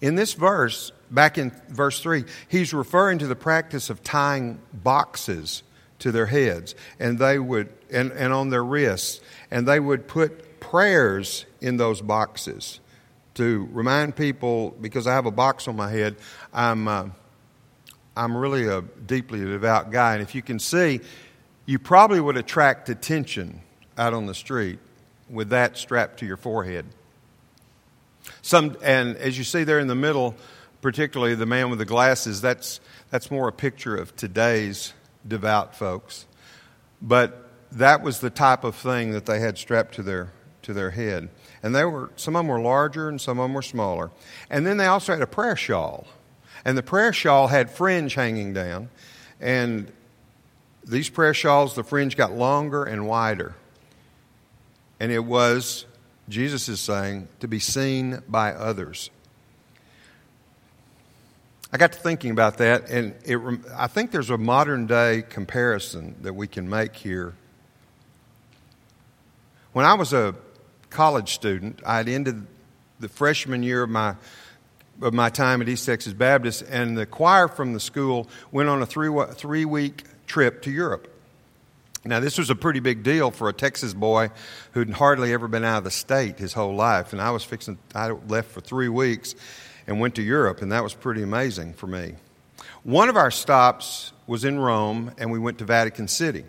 In 0.00 0.14
this 0.14 0.34
verse, 0.34 0.92
back 1.10 1.38
in 1.38 1.52
verse 1.68 2.00
3, 2.00 2.24
he's 2.48 2.72
referring 2.72 3.18
to 3.18 3.26
the 3.26 3.36
practice 3.36 3.90
of 3.90 4.02
tying 4.02 4.60
boxes 4.72 5.62
to 6.00 6.10
their 6.10 6.26
heads 6.26 6.74
and 6.98 7.18
they 7.18 7.38
would 7.38 7.68
and, 7.92 8.10
and 8.12 8.32
on 8.32 8.50
their 8.50 8.64
wrists 8.64 9.20
and 9.52 9.68
they 9.68 9.78
would 9.78 10.08
put 10.08 10.44
prayers 10.62 11.44
in 11.60 11.76
those 11.76 12.00
boxes 12.00 12.78
to 13.34 13.68
remind 13.72 14.14
people, 14.14 14.76
because 14.80 15.06
I 15.08 15.14
have 15.14 15.26
a 15.26 15.30
box 15.32 15.66
on 15.66 15.74
my 15.74 15.90
head, 15.90 16.16
I'm, 16.54 16.86
uh, 16.86 17.08
I'm 18.16 18.36
really 18.36 18.68
a 18.68 18.82
deeply 18.82 19.40
devout 19.40 19.90
guy. 19.90 20.14
And 20.14 20.22
if 20.22 20.34
you 20.34 20.42
can 20.42 20.58
see, 20.58 21.00
you 21.66 21.78
probably 21.78 22.20
would 22.20 22.36
attract 22.36 22.88
attention 22.88 23.60
out 23.98 24.14
on 24.14 24.26
the 24.26 24.34
street 24.34 24.78
with 25.28 25.48
that 25.48 25.76
strapped 25.76 26.20
to 26.20 26.26
your 26.26 26.36
forehead. 26.36 26.86
Some, 28.40 28.76
and 28.82 29.16
as 29.16 29.36
you 29.36 29.44
see 29.44 29.64
there 29.64 29.80
in 29.80 29.88
the 29.88 29.94
middle, 29.94 30.36
particularly 30.80 31.34
the 31.34 31.46
man 31.46 31.70
with 31.70 31.80
the 31.80 31.84
glasses, 31.84 32.40
that's, 32.40 32.80
that's 33.10 33.30
more 33.30 33.48
a 33.48 33.52
picture 33.52 33.96
of 33.96 34.14
today's 34.14 34.92
devout 35.26 35.74
folks. 35.74 36.26
But 37.00 37.48
that 37.72 38.02
was 38.02 38.20
the 38.20 38.30
type 38.30 38.64
of 38.64 38.76
thing 38.76 39.12
that 39.12 39.26
they 39.26 39.40
had 39.40 39.58
strapped 39.58 39.94
to 39.96 40.02
their 40.02 40.30
to 40.62 40.72
their 40.72 40.90
head. 40.90 41.28
And 41.62 41.74
they 41.74 41.84
were 41.84 42.10
some 42.16 42.36
of 42.36 42.40
them 42.40 42.48
were 42.48 42.60
larger 42.60 43.08
and 43.08 43.20
some 43.20 43.38
of 43.38 43.44
them 43.44 43.54
were 43.54 43.62
smaller. 43.62 44.10
And 44.50 44.66
then 44.66 44.76
they 44.76 44.86
also 44.86 45.12
had 45.12 45.22
a 45.22 45.26
prayer 45.26 45.56
shawl. 45.56 46.06
And 46.64 46.78
the 46.78 46.82
prayer 46.82 47.12
shawl 47.12 47.48
had 47.48 47.70
fringe 47.70 48.14
hanging 48.14 48.52
down. 48.52 48.88
And 49.40 49.90
these 50.84 51.08
prayer 51.08 51.34
shawls, 51.34 51.74
the 51.74 51.84
fringe 51.84 52.16
got 52.16 52.32
longer 52.32 52.84
and 52.84 53.06
wider. 53.06 53.54
And 55.00 55.10
it 55.10 55.24
was, 55.24 55.86
Jesus 56.28 56.68
is 56.68 56.80
saying, 56.80 57.28
to 57.40 57.48
be 57.48 57.58
seen 57.58 58.22
by 58.28 58.52
others. 58.52 59.10
I 61.72 61.78
got 61.78 61.92
to 61.92 61.98
thinking 61.98 62.30
about 62.30 62.58
that, 62.58 62.90
and 62.90 63.14
it, 63.24 63.38
I 63.74 63.86
think 63.86 64.10
there's 64.10 64.28
a 64.28 64.36
modern 64.36 64.86
day 64.86 65.24
comparison 65.26 66.16
that 66.20 66.34
we 66.34 66.46
can 66.46 66.68
make 66.68 66.94
here. 66.94 67.34
When 69.72 69.86
I 69.86 69.94
was 69.94 70.12
a 70.12 70.34
college 70.92 71.34
student. 71.34 71.80
I 71.84 71.96
had 71.96 72.08
ended 72.08 72.46
the 73.00 73.08
freshman 73.08 73.62
year 73.62 73.82
of 73.82 73.90
my 73.90 74.16
of 75.00 75.14
my 75.14 75.30
time 75.30 75.62
at 75.62 75.68
East 75.68 75.86
Texas 75.86 76.12
Baptist, 76.12 76.62
and 76.68 76.96
the 76.96 77.06
choir 77.06 77.48
from 77.48 77.72
the 77.72 77.80
school 77.80 78.28
went 78.52 78.68
on 78.68 78.82
a 78.82 78.86
three 78.86 79.10
three 79.32 79.64
week 79.64 80.04
trip 80.26 80.62
to 80.62 80.70
Europe. 80.70 81.08
Now, 82.04 82.18
this 82.18 82.36
was 82.36 82.50
a 82.50 82.56
pretty 82.56 82.80
big 82.80 83.04
deal 83.04 83.30
for 83.30 83.48
a 83.48 83.52
Texas 83.52 83.94
boy 83.94 84.30
who'd 84.72 84.90
hardly 84.90 85.32
ever 85.32 85.46
been 85.46 85.64
out 85.64 85.78
of 85.78 85.84
the 85.84 85.90
state 85.90 86.38
his 86.38 86.52
whole 86.52 86.74
life. 86.74 87.12
And 87.12 87.22
I 87.22 87.30
was 87.30 87.44
fixing, 87.44 87.78
I 87.94 88.10
left 88.10 88.50
for 88.50 88.60
three 88.60 88.88
weeks 88.88 89.36
and 89.86 90.00
went 90.00 90.16
to 90.16 90.22
Europe, 90.22 90.62
and 90.62 90.72
that 90.72 90.82
was 90.82 90.94
pretty 90.94 91.22
amazing 91.22 91.74
for 91.74 91.86
me. 91.86 92.14
One 92.82 93.08
of 93.08 93.16
our 93.16 93.30
stops 93.30 94.12
was 94.26 94.44
in 94.44 94.58
Rome, 94.58 95.12
and 95.16 95.30
we 95.30 95.38
went 95.38 95.58
to 95.58 95.64
Vatican 95.64 96.08
City. 96.08 96.44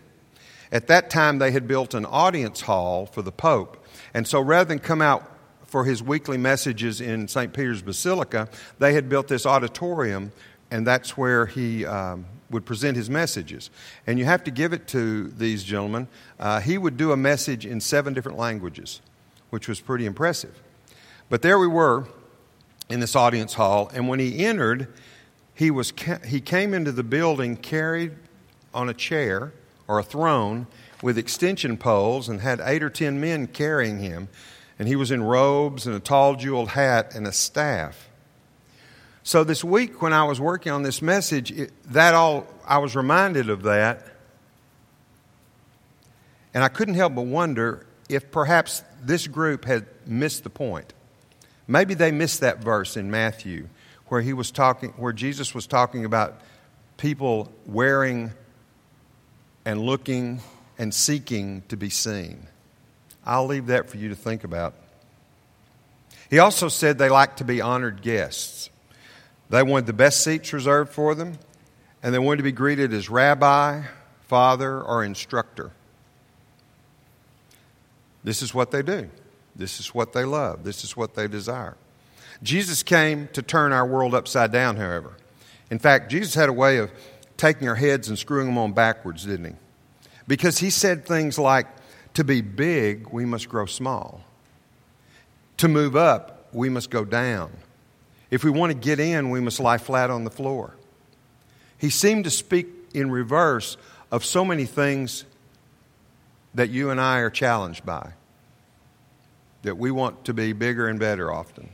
At 0.71 0.87
that 0.87 1.11
time, 1.11 1.37
they 1.37 1.51
had 1.51 1.67
built 1.67 1.93
an 1.93 2.05
audience 2.05 2.61
hall 2.61 3.05
for 3.05 3.21
the 3.21 3.31
Pope. 3.31 3.82
And 4.13 4.27
so 4.27 4.39
rather 4.39 4.67
than 4.67 4.79
come 4.79 5.01
out 5.01 5.29
for 5.65 5.85
his 5.85 6.03
weekly 6.03 6.37
messages 6.37 7.01
in 7.01 7.27
St. 7.27 7.51
Peter's 7.51 7.81
Basilica, 7.81 8.47
they 8.79 8.93
had 8.93 9.09
built 9.09 9.27
this 9.27 9.45
auditorium, 9.45 10.31
and 10.69 10.85
that's 10.85 11.17
where 11.17 11.47
he 11.47 11.85
um, 11.85 12.25
would 12.49 12.65
present 12.65 12.95
his 12.95 13.09
messages. 13.09 13.69
And 14.05 14.19
you 14.19 14.25
have 14.25 14.43
to 14.43 14.51
give 14.51 14.71
it 14.73 14.87
to 14.89 15.29
these 15.29 15.63
gentlemen. 15.63 16.07
Uh, 16.39 16.59
he 16.59 16.77
would 16.77 16.95
do 16.95 17.11
a 17.11 17.17
message 17.17 17.65
in 17.65 17.81
seven 17.81 18.13
different 18.13 18.37
languages, 18.37 19.01
which 19.49 19.67
was 19.67 19.79
pretty 19.81 20.05
impressive. 20.05 20.61
But 21.29 21.41
there 21.41 21.57
we 21.57 21.67
were 21.67 22.07
in 22.89 22.99
this 22.99 23.15
audience 23.15 23.55
hall, 23.55 23.89
and 23.93 24.07
when 24.07 24.19
he 24.19 24.45
entered, 24.45 24.87
he, 25.55 25.71
was, 25.71 25.93
he 26.25 26.41
came 26.41 26.73
into 26.73 26.91
the 26.91 27.03
building 27.03 27.55
carried 27.55 28.11
on 28.73 28.89
a 28.89 28.93
chair 28.93 29.53
or 29.87 29.99
a 29.99 30.03
throne 30.03 30.67
with 31.03 31.17
extension 31.17 31.77
poles 31.77 32.29
and 32.29 32.41
had 32.41 32.61
eight 32.63 32.81
or 32.81 32.89
ten 32.89 33.19
men 33.19 33.45
carrying 33.45 33.99
him. 33.99 34.29
And 34.79 34.87
he 34.87 34.95
was 34.95 35.11
in 35.11 35.21
robes 35.21 35.85
and 35.85 35.95
a 35.95 35.99
tall 35.99 36.35
jeweled 36.35 36.69
hat 36.69 37.13
and 37.13 37.27
a 37.27 37.31
staff. 37.31 38.09
So 39.21 39.43
this 39.43 39.63
week, 39.63 40.01
when 40.01 40.13
I 40.13 40.23
was 40.23 40.39
working 40.41 40.71
on 40.71 40.81
this 40.81 41.01
message, 41.01 41.51
it, 41.51 41.71
that 41.91 42.13
all 42.13 42.47
I 42.65 42.79
was 42.79 42.95
reminded 42.95 43.49
of 43.49 43.63
that, 43.63 44.07
and 46.53 46.63
I 46.63 46.69
couldn't 46.69 46.95
help 46.95 47.15
but 47.15 47.25
wonder 47.25 47.85
if 48.09 48.31
perhaps 48.31 48.83
this 49.01 49.27
group 49.27 49.65
had 49.65 49.85
missed 50.05 50.43
the 50.43 50.49
point. 50.49 50.93
Maybe 51.67 51.93
they 51.93 52.11
missed 52.11 52.41
that 52.41 52.59
verse 52.59 52.97
in 52.97 53.11
Matthew 53.11 53.67
where 54.07 54.21
he 54.21 54.33
was 54.33 54.51
talking, 54.51 54.91
where 54.91 55.13
Jesus 55.13 55.53
was 55.55 55.67
talking 55.67 56.05
about 56.05 56.41
people 56.97 57.51
wearing 57.65 58.31
and 59.65 59.81
looking 59.81 60.41
and 60.77 60.93
seeking 60.93 61.63
to 61.69 61.77
be 61.77 61.89
seen. 61.89 62.47
I'll 63.25 63.45
leave 63.45 63.67
that 63.67 63.89
for 63.89 63.97
you 63.97 64.09
to 64.09 64.15
think 64.15 64.43
about. 64.43 64.73
He 66.29 66.39
also 66.39 66.67
said 66.67 66.97
they 66.97 67.09
like 67.09 67.37
to 67.37 67.43
be 67.43 67.61
honored 67.61 68.01
guests. 68.01 68.69
They 69.49 69.61
wanted 69.61 69.85
the 69.85 69.93
best 69.93 70.23
seats 70.23 70.51
reserved 70.51 70.91
for 70.91 71.15
them, 71.15 71.37
and 72.01 72.13
they 72.13 72.19
wanted 72.19 72.37
to 72.37 72.43
be 72.43 72.51
greeted 72.51 72.93
as 72.93 73.09
rabbi, 73.09 73.83
father, 74.27 74.81
or 74.81 75.03
instructor. 75.03 75.71
This 78.23 78.41
is 78.41 78.53
what 78.53 78.71
they 78.71 78.81
do. 78.81 79.09
This 79.55 79.79
is 79.79 79.93
what 79.93 80.13
they 80.13 80.25
love. 80.25 80.63
This 80.63 80.83
is 80.83 80.97
what 80.97 81.13
they 81.13 81.27
desire. 81.27 81.77
Jesus 82.41 82.83
came 82.83 83.27
to 83.33 83.41
turn 83.41 83.71
our 83.71 83.85
world 83.85 84.15
upside 84.15 84.51
down, 84.51 84.77
however. 84.77 85.13
In 85.69 85.79
fact, 85.79 86.09
Jesus 86.09 86.33
had 86.33 86.49
a 86.49 86.53
way 86.53 86.77
of 86.77 86.91
taking 87.37 87.67
our 87.67 87.75
heads 87.75 88.09
and 88.09 88.17
screwing 88.17 88.47
them 88.47 88.57
on 88.57 88.73
backwards, 88.73 89.25
didn't 89.25 89.45
he? 89.45 89.53
Because 90.27 90.57
he 90.57 90.69
said 90.69 91.05
things 91.05 91.37
like, 91.37 91.67
to 92.13 92.23
be 92.23 92.41
big, 92.41 93.07
we 93.09 93.25
must 93.25 93.49
grow 93.49 93.65
small. 93.65 94.23
To 95.57 95.67
move 95.67 95.95
up, 95.95 96.47
we 96.53 96.69
must 96.69 96.89
go 96.89 97.03
down. 97.03 97.51
If 98.29 98.43
we 98.43 98.51
want 98.51 98.71
to 98.71 98.77
get 98.77 98.99
in, 98.99 99.29
we 99.29 99.39
must 99.39 99.59
lie 99.59 99.77
flat 99.77 100.09
on 100.09 100.23
the 100.23 100.29
floor. 100.29 100.75
He 101.77 101.89
seemed 101.89 102.23
to 102.25 102.29
speak 102.29 102.67
in 102.93 103.11
reverse 103.11 103.77
of 104.11 104.23
so 104.23 104.45
many 104.45 104.65
things 104.65 105.25
that 106.53 106.69
you 106.69 106.91
and 106.91 107.01
I 107.01 107.19
are 107.19 107.29
challenged 107.29 107.85
by. 107.85 108.13
That 109.63 109.77
we 109.77 109.91
want 109.91 110.25
to 110.25 110.33
be 110.33 110.53
bigger 110.53 110.87
and 110.87 110.99
better 110.99 111.31
often, 111.31 111.69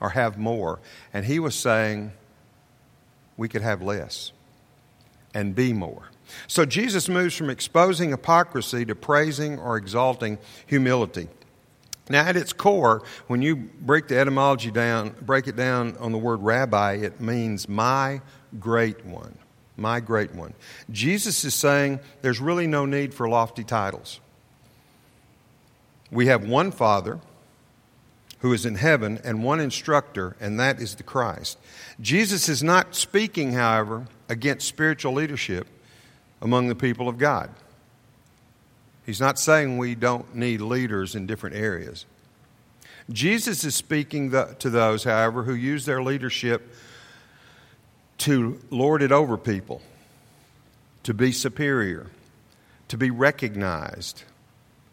or 0.00 0.10
have 0.10 0.38
more. 0.38 0.78
And 1.12 1.24
he 1.24 1.38
was 1.38 1.54
saying 1.54 2.12
we 3.36 3.48
could 3.48 3.62
have 3.62 3.82
less 3.82 4.32
and 5.34 5.54
be 5.54 5.72
more. 5.72 6.09
So 6.46 6.64
Jesus 6.64 7.08
moves 7.08 7.36
from 7.36 7.50
exposing 7.50 8.10
hypocrisy 8.10 8.84
to 8.84 8.94
praising 8.94 9.58
or 9.58 9.76
exalting 9.76 10.38
humility. 10.66 11.28
Now, 12.08 12.26
at 12.26 12.36
its 12.36 12.52
core, 12.52 13.02
when 13.28 13.40
you 13.40 13.54
break 13.54 14.08
the 14.08 14.18
etymology 14.18 14.72
down, 14.72 15.14
break 15.22 15.46
it 15.46 15.54
down 15.54 15.96
on 16.00 16.10
the 16.10 16.18
word 16.18 16.42
rabbi, 16.42 16.94
it 16.94 17.20
means 17.20 17.68
my 17.68 18.20
great 18.58 19.06
one. 19.06 19.38
My 19.76 20.00
great 20.00 20.34
one. 20.34 20.52
Jesus 20.90 21.44
is 21.44 21.54
saying 21.54 22.00
there's 22.20 22.40
really 22.40 22.66
no 22.66 22.84
need 22.84 23.14
for 23.14 23.28
lofty 23.28 23.62
titles. 23.62 24.20
We 26.10 26.26
have 26.26 26.46
one 26.46 26.72
Father 26.72 27.20
who 28.40 28.52
is 28.52 28.66
in 28.66 28.74
heaven 28.74 29.20
and 29.22 29.44
one 29.44 29.60
instructor, 29.60 30.36
and 30.40 30.58
that 30.58 30.80
is 30.80 30.96
the 30.96 31.02
Christ. 31.02 31.58
Jesus 32.00 32.48
is 32.48 32.62
not 32.62 32.94
speaking, 32.96 33.52
however, 33.52 34.06
against 34.28 34.66
spiritual 34.66 35.12
leadership 35.12 35.68
among 36.40 36.68
the 36.68 36.74
people 36.74 37.08
of 37.08 37.18
God. 37.18 37.50
He's 39.04 39.20
not 39.20 39.38
saying 39.38 39.78
we 39.78 39.94
don't 39.94 40.34
need 40.34 40.60
leaders 40.60 41.14
in 41.14 41.26
different 41.26 41.56
areas. 41.56 42.06
Jesus 43.10 43.64
is 43.64 43.74
speaking 43.74 44.30
to 44.30 44.70
those, 44.70 45.04
however, 45.04 45.42
who 45.42 45.54
use 45.54 45.84
their 45.84 46.02
leadership 46.02 46.74
to 48.18 48.60
lord 48.70 49.02
it 49.02 49.10
over 49.10 49.36
people, 49.36 49.82
to 51.02 51.14
be 51.14 51.32
superior, 51.32 52.06
to 52.88 52.96
be 52.96 53.10
recognized, 53.10 54.24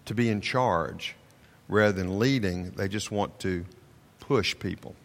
to 0.06 0.16
be 0.16 0.30
in 0.30 0.42
charge, 0.42 1.16
rather 1.68 1.92
than 1.92 2.18
leading. 2.18 2.72
They 2.72 2.88
just 2.88 3.12
want 3.12 3.40
to 3.42 3.66
push 4.20 4.58
people. 4.58 4.96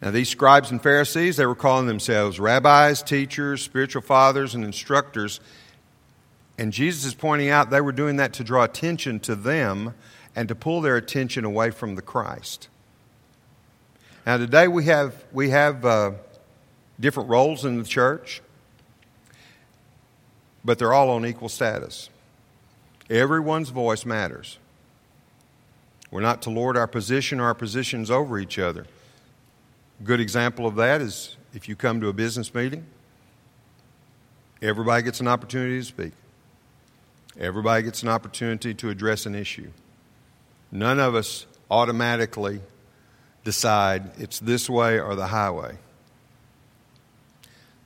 Now, 0.00 0.10
these 0.12 0.28
scribes 0.28 0.70
and 0.70 0.80
Pharisees, 0.80 1.36
they 1.36 1.46
were 1.46 1.56
calling 1.56 1.86
themselves 1.86 2.38
rabbis, 2.38 3.02
teachers, 3.02 3.62
spiritual 3.62 4.02
fathers, 4.02 4.54
and 4.54 4.64
instructors 4.64 5.40
and 6.58 6.72
Jesus 6.72 7.04
is 7.04 7.14
pointing 7.14 7.48
out 7.48 7.70
they 7.70 7.80
were 7.80 7.92
doing 7.92 8.16
that 8.16 8.32
to 8.34 8.44
draw 8.44 8.64
attention 8.64 9.20
to 9.20 9.36
them 9.36 9.94
and 10.34 10.48
to 10.48 10.54
pull 10.56 10.80
their 10.80 10.96
attention 10.96 11.44
away 11.44 11.70
from 11.70 11.94
the 11.94 12.02
Christ. 12.02 12.68
Now, 14.26 14.36
today 14.36 14.66
we 14.66 14.84
have, 14.86 15.24
we 15.32 15.50
have 15.50 15.84
uh, 15.84 16.12
different 16.98 17.30
roles 17.30 17.64
in 17.64 17.78
the 17.78 17.84
church, 17.84 18.42
but 20.64 20.78
they're 20.78 20.92
all 20.92 21.10
on 21.10 21.24
equal 21.24 21.48
status. 21.48 22.10
Everyone's 23.08 23.70
voice 23.70 24.04
matters. 24.04 24.58
We're 26.10 26.20
not 26.20 26.42
to 26.42 26.50
lord 26.50 26.76
our 26.76 26.88
position 26.88 27.38
or 27.38 27.44
our 27.44 27.54
positions 27.54 28.10
over 28.10 28.38
each 28.38 28.58
other. 28.58 28.86
Good 30.04 30.20
example 30.20 30.66
of 30.66 30.76
that 30.76 31.00
is 31.00 31.36
if 31.54 31.68
you 31.68 31.74
come 31.74 32.00
to 32.00 32.08
a 32.08 32.12
business 32.12 32.54
meeting, 32.54 32.86
everybody 34.62 35.02
gets 35.02 35.20
an 35.20 35.28
opportunity 35.28 35.78
to 35.78 35.84
speak. 35.84 36.12
Everybody 37.38 37.82
gets 37.82 38.02
an 38.02 38.08
opportunity 38.08 38.74
to 38.74 38.90
address 38.90 39.26
an 39.26 39.34
issue. 39.34 39.70
None 40.70 41.00
of 41.00 41.14
us 41.14 41.46
automatically 41.70 42.60
decide 43.44 44.10
it's 44.18 44.38
this 44.38 44.68
way 44.68 45.00
or 45.00 45.14
the 45.14 45.26
highway. 45.26 45.78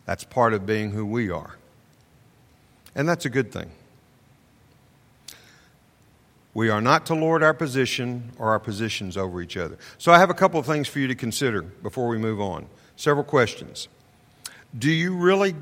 That's 0.04 0.24
part 0.24 0.52
of 0.52 0.66
being 0.66 0.90
who 0.90 1.06
we 1.06 1.30
are. 1.30 1.56
And 2.94 3.08
that's 3.08 3.24
a 3.24 3.30
good 3.30 3.52
thing. 3.52 3.70
We 6.54 6.68
are 6.68 6.80
not 6.80 7.06
to 7.06 7.14
lord 7.14 7.42
our 7.42 7.54
position 7.54 8.32
or 8.38 8.50
our 8.50 8.60
positions 8.60 9.16
over 9.16 9.40
each 9.40 9.56
other. 9.56 9.78
So 9.98 10.12
I 10.12 10.18
have 10.18 10.30
a 10.30 10.34
couple 10.34 10.60
of 10.60 10.66
things 10.66 10.86
for 10.86 10.98
you 10.98 11.08
to 11.08 11.14
consider 11.14 11.62
before 11.62 12.08
we 12.08 12.18
move 12.18 12.40
on. 12.40 12.66
Several 12.96 13.24
questions. 13.24 13.88
Do 14.78 14.90
you 14.90 15.14
really 15.14 15.54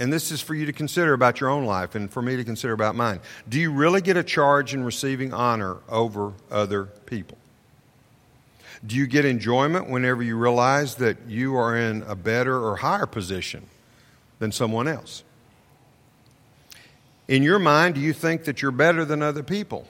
and 0.00 0.10
this 0.10 0.32
is 0.32 0.40
for 0.40 0.54
you 0.54 0.64
to 0.64 0.72
consider 0.72 1.12
about 1.12 1.40
your 1.40 1.50
own 1.50 1.66
life 1.66 1.94
and 1.94 2.10
for 2.10 2.22
me 2.22 2.34
to 2.36 2.42
consider 2.42 2.72
about 2.72 2.96
mine. 2.96 3.20
Do 3.46 3.60
you 3.60 3.70
really 3.70 4.00
get 4.00 4.16
a 4.16 4.24
charge 4.24 4.72
in 4.72 4.82
receiving 4.82 5.34
honor 5.34 5.76
over 5.90 6.32
other 6.50 6.84
people? 6.84 7.36
Do 8.84 8.96
you 8.96 9.06
get 9.06 9.26
enjoyment 9.26 9.90
whenever 9.90 10.22
you 10.22 10.38
realize 10.38 10.94
that 10.96 11.18
you 11.28 11.54
are 11.54 11.76
in 11.76 12.02
a 12.04 12.16
better 12.16 12.58
or 12.58 12.76
higher 12.76 13.04
position 13.04 13.66
than 14.38 14.52
someone 14.52 14.88
else? 14.88 15.22
In 17.28 17.42
your 17.42 17.58
mind, 17.58 17.96
do 17.96 18.00
you 18.00 18.14
think 18.14 18.44
that 18.44 18.62
you're 18.62 18.72
better 18.72 19.04
than 19.04 19.20
other 19.20 19.42
people? 19.42 19.86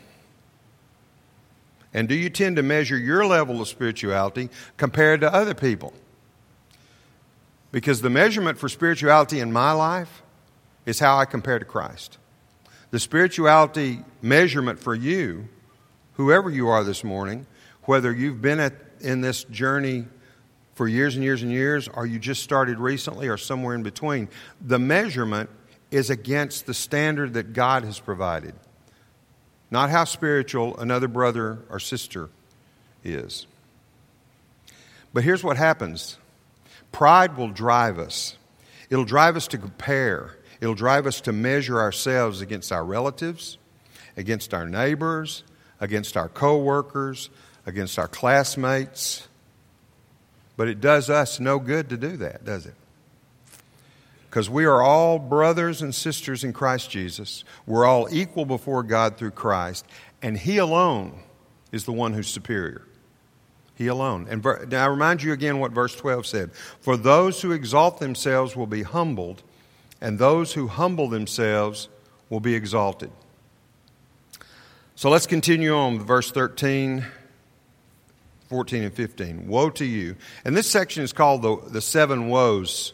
And 1.93 2.09
do 2.09 2.15
you 2.15 2.31
tend 2.31 2.57
to 2.57 2.63
measure 2.63 2.97
your 2.97 3.27
level 3.27 3.61
of 3.61 3.69
spirituality 3.69 4.49
compared 4.77 5.21
to 5.23 5.33
other 5.33 5.55
people? 5.55 5.93
Because 7.73 8.01
the 8.01 8.11
measurement 8.11 8.59
for 8.59 8.69
spirituality 8.69 9.41
in 9.41 9.53
my 9.53 9.73
life 9.73 10.23
is 10.87 10.99
how 10.99 11.19
I 11.19 11.25
compare 11.25 11.59
to 11.59 11.65
Christ. 11.65 12.19
The 12.91 12.99
spirituality 12.99 14.01
measurement 14.23 14.79
for 14.79 14.95
you, 14.95 15.49
whoever 16.15 16.51
you 16.51 16.69
are 16.69 16.83
this 16.83 17.05
morning, 17.05 17.47
whether 17.85 18.13
you've 18.13 18.43
been 18.43 18.61
at, 18.61 18.75
in 19.01 19.21
this 19.21 19.45
journey 19.45 20.07
for 20.75 20.89
years 20.89 21.15
and 21.15 21.23
years 21.23 21.43
and 21.43 21.53
years, 21.53 21.89
or 21.89 22.07
you 22.07 22.19
just 22.19 22.43
started 22.43 22.79
recently, 22.79 23.29
or 23.29 23.37
somewhere 23.37 23.75
in 23.75 23.83
between, 23.83 24.29
the 24.61 24.79
measurement 24.79 25.51
is 25.91 26.11
against 26.11 26.67
the 26.67 26.75
standard 26.75 27.35
that 27.35 27.53
God 27.53 27.85
has 27.85 28.01
provided, 28.01 28.55
not 29.71 29.91
how 29.91 30.05
spiritual 30.05 30.77
another 30.79 31.09
brother 31.09 31.59
or 31.69 31.79
sister 31.79 32.29
is. 33.05 33.47
But 35.13 35.25
here's 35.25 35.45
what 35.45 35.57
happens 35.57 36.19
pride 36.93 37.37
will 37.37 37.49
drive 37.51 37.99
us, 37.99 38.37
it'll 38.89 39.05
drive 39.05 39.37
us 39.37 39.47
to 39.49 39.59
compare, 39.59 40.37
it'll 40.61 40.75
drive 40.75 41.07
us 41.07 41.21
to 41.23 41.33
measure 41.33 41.81
ourselves 41.81 42.41
against 42.41 42.73
our 42.73 42.85
relatives, 42.85 43.59
against 44.17 44.55
our 44.55 44.69
neighbors, 44.69 45.45
against 45.81 46.17
our 46.17 46.29
coworkers, 46.29 47.31
against 47.67 47.99
our 47.99 48.09
classmates. 48.09 49.27
But 50.57 50.69
it 50.69 50.81
does 50.81 51.09
us 51.09 51.41
no 51.41 51.59
good 51.59 51.89
to 51.89 51.97
do 51.97 52.19
that, 52.19 52.45
does 52.45 52.67
it? 52.67 52.75
Because 54.31 54.49
we 54.49 54.65
are 54.65 54.81
all 54.81 55.19
brothers 55.19 55.83
and 55.83 55.93
sisters 55.93 56.45
in 56.45 56.53
Christ 56.53 56.89
Jesus. 56.89 57.43
We're 57.67 57.85
all 57.85 58.07
equal 58.13 58.45
before 58.45 58.85
God 58.85 59.17
through 59.17 59.33
Christ, 59.33 59.85
and 60.23 60.39
He 60.39 60.59
alone 60.59 61.19
is 61.73 61.85
the 61.85 61.93
one 61.93 62.13
who's 62.13 62.29
superior. 62.29 62.87
He 63.75 63.89
alone. 63.89 64.29
And 64.31 64.45
now 64.71 64.85
I 64.85 64.87
remind 64.87 65.23
you 65.23 65.33
again 65.33 65.59
what 65.59 65.73
verse 65.73 65.97
12 65.97 66.27
said 66.27 66.53
For 66.81 66.97
those 66.97 67.43
who 67.43 67.51
exalt 67.51 67.99
themselves 67.99 68.55
will 68.55 68.69
be 68.69 68.85
humbled, 68.85 69.43
and 70.01 70.19
those 70.19 70.53
who 70.53 70.69
humble 70.69 71.09
themselves 71.09 71.89
will 72.29 72.41
be 72.41 72.55
exalted. 72.55 73.11
So 74.95 75.11
let's 75.11 75.27
continue 75.27 75.75
on 75.75 75.99
with 75.99 76.07
verse 76.07 76.31
13, 76.31 77.05
14, 78.49 78.83
and 78.85 78.95
15. 78.95 79.49
Woe 79.49 79.71
to 79.71 79.85
you. 79.85 80.15
And 80.45 80.57
this 80.57 80.69
section 80.69 81.03
is 81.03 81.13
called 81.13 81.43
the, 81.43 81.57
the 81.71 81.81
seven 81.81 82.29
woes, 82.29 82.93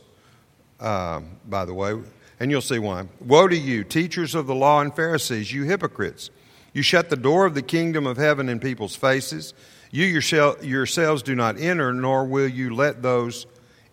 uh, 0.81 1.21
by 1.49 1.65
the 1.65 1.75
way, 1.75 2.01
and 2.39 2.51
you'll 2.51 2.61
see 2.61 2.79
why. 2.79 3.07
Woe 3.21 3.49
to 3.49 3.57
you, 3.57 3.85
teachers 3.85 4.35
of 4.35 4.47
the 4.47 4.55
law 4.55 4.81
and 4.81 4.95
Pharisees, 4.95 5.53
you 5.53 5.65
hypocrites. 5.65 6.31
You 6.73 6.83
shut 6.83 7.09
the 7.09 7.17
door 7.17 7.47
of 7.47 7.55
the 7.55 7.63
kingdom 7.63 8.07
of 8.07 8.19
heaven 8.19 8.49
in 8.49 8.61
people's 8.61 8.97
faces. 8.97 9.55
You 9.91 10.05
yourselves 10.05 11.23
do 11.23 11.35
not 11.35 11.59
enter, 11.59 11.93
nor 11.93 12.25
will 12.27 12.49
you 12.49 12.75
let 12.75 13.03
those 13.03 13.47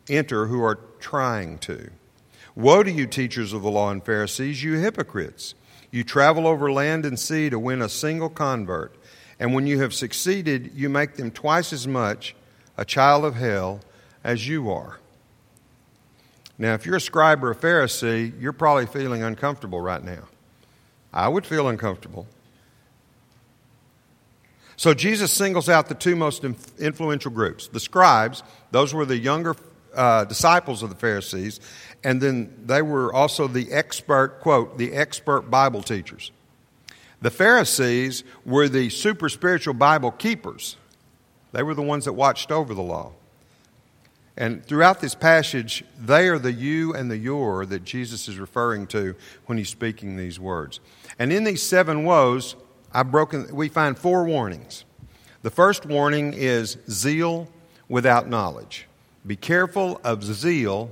enter 0.10 0.48
who 0.48 0.62
are 0.62 0.80
trying 1.00 1.60
to. 1.60 1.90
Woe 2.56 2.84
to 2.84 2.92
you, 2.92 3.08
teachers 3.08 3.54
of 3.54 3.62
the 3.62 3.72
law 3.72 3.90
and 3.90 4.04
Pharisees, 4.04 4.63
you 4.63 4.74
hypocrites! 4.74 5.56
You 5.92 6.04
travel 6.04 6.48
over 6.48 6.72
land 6.72 7.06
and 7.06 7.20
sea 7.20 7.50
to 7.52 7.60
win 7.60 7.82
a 7.82 7.88
single 7.88 8.30
convert, 8.30 8.96
and 9.40 9.54
when 9.54 9.68
you 9.68 9.80
have 9.82 9.94
succeeded, 9.94 10.72
you 10.74 10.90
make 10.90 11.16
them 11.16 11.32
twice 11.32 11.72
as 11.72 11.88
much 11.88 12.36
a 12.78 12.84
child 12.84 13.25
of 13.25 13.36
hell 13.36 13.80
as 14.24 14.48
you 14.48 14.72
are. 14.72 15.00
Now, 16.57 16.74
if 16.74 16.86
you're 16.86 16.98
a 16.98 17.01
scribe 17.01 17.43
or 17.43 17.51
a 17.51 17.55
Pharisee, 17.55 18.39
you're 18.39 18.53
probably 18.53 18.86
feeling 18.86 19.24
uncomfortable 19.24 19.81
right 19.81 20.03
now. 20.03 20.27
I 21.12 21.27
would 21.27 21.45
feel 21.45 21.67
uncomfortable. 21.67 22.27
So 24.75 24.93
Jesus 24.93 25.31
singles 25.31 25.69
out 25.69 25.88
the 25.88 25.95
two 25.95 26.15
most 26.15 26.43
influential 26.43 27.31
groups 27.31 27.67
the 27.67 27.79
scribes, 27.79 28.43
those 28.72 28.93
were 28.93 29.05
the 29.05 29.17
younger 29.17 29.55
uh, 29.95 30.25
disciples 30.25 30.81
of 30.83 30.89
the 30.89 30.95
Pharisees, 30.95 31.60
and 32.03 32.19
then 32.19 32.53
they 32.65 32.81
were 32.81 33.13
also 33.13 33.48
the 33.48 33.72
expert, 33.72 34.39
quote, 34.41 34.77
the 34.77 34.93
expert 34.93 35.50
Bible 35.50 35.83
teachers. 35.83 36.31
The 37.22 37.31
Pharisees 37.31 38.24
were 38.45 38.67
the 38.67 38.89
super 38.89 39.29
spiritual 39.29 39.75
Bible 39.75 40.12
keepers. 40.12 40.75
They 41.53 41.63
were 41.63 41.75
the 41.75 41.83
ones 41.83 42.05
that 42.05 42.13
watched 42.13 42.51
over 42.51 42.74
the 42.74 42.81
law. 42.81 43.13
And 44.36 44.66
throughout 44.66 45.00
this 45.00 45.13
passage, 45.13 45.84
they 46.00 46.28
are 46.28 46.40
the 46.40 46.52
you 46.52 46.94
and 46.94 47.10
the 47.10 47.18
your 47.18 47.66
that 47.68 47.84
Jesus 47.84 48.28
is 48.28 48.40
referring 48.40 48.88
to 48.88 49.16
when 49.46 49.58
he's 49.58 49.70
speaking 49.70 50.18
these 50.18 50.40
words. 50.40 50.80
And 51.20 51.32
in 51.32 51.44
these 51.44 51.62
seven 51.62 52.04
woes, 52.04 52.56
I've 52.92 53.12
broken, 53.12 53.55
we 53.55 53.70
find 53.70 53.98
four 53.98 54.25
warnings. 54.25 54.86
The 55.44 55.51
first 55.51 55.86
warning 55.86 56.34
is 56.34 56.77
zeal 56.90 57.48
without 57.88 58.27
knowledge. 58.27 58.88
Be 59.25 59.36
careful 59.36 60.01
of 60.03 60.24
zeal 60.24 60.90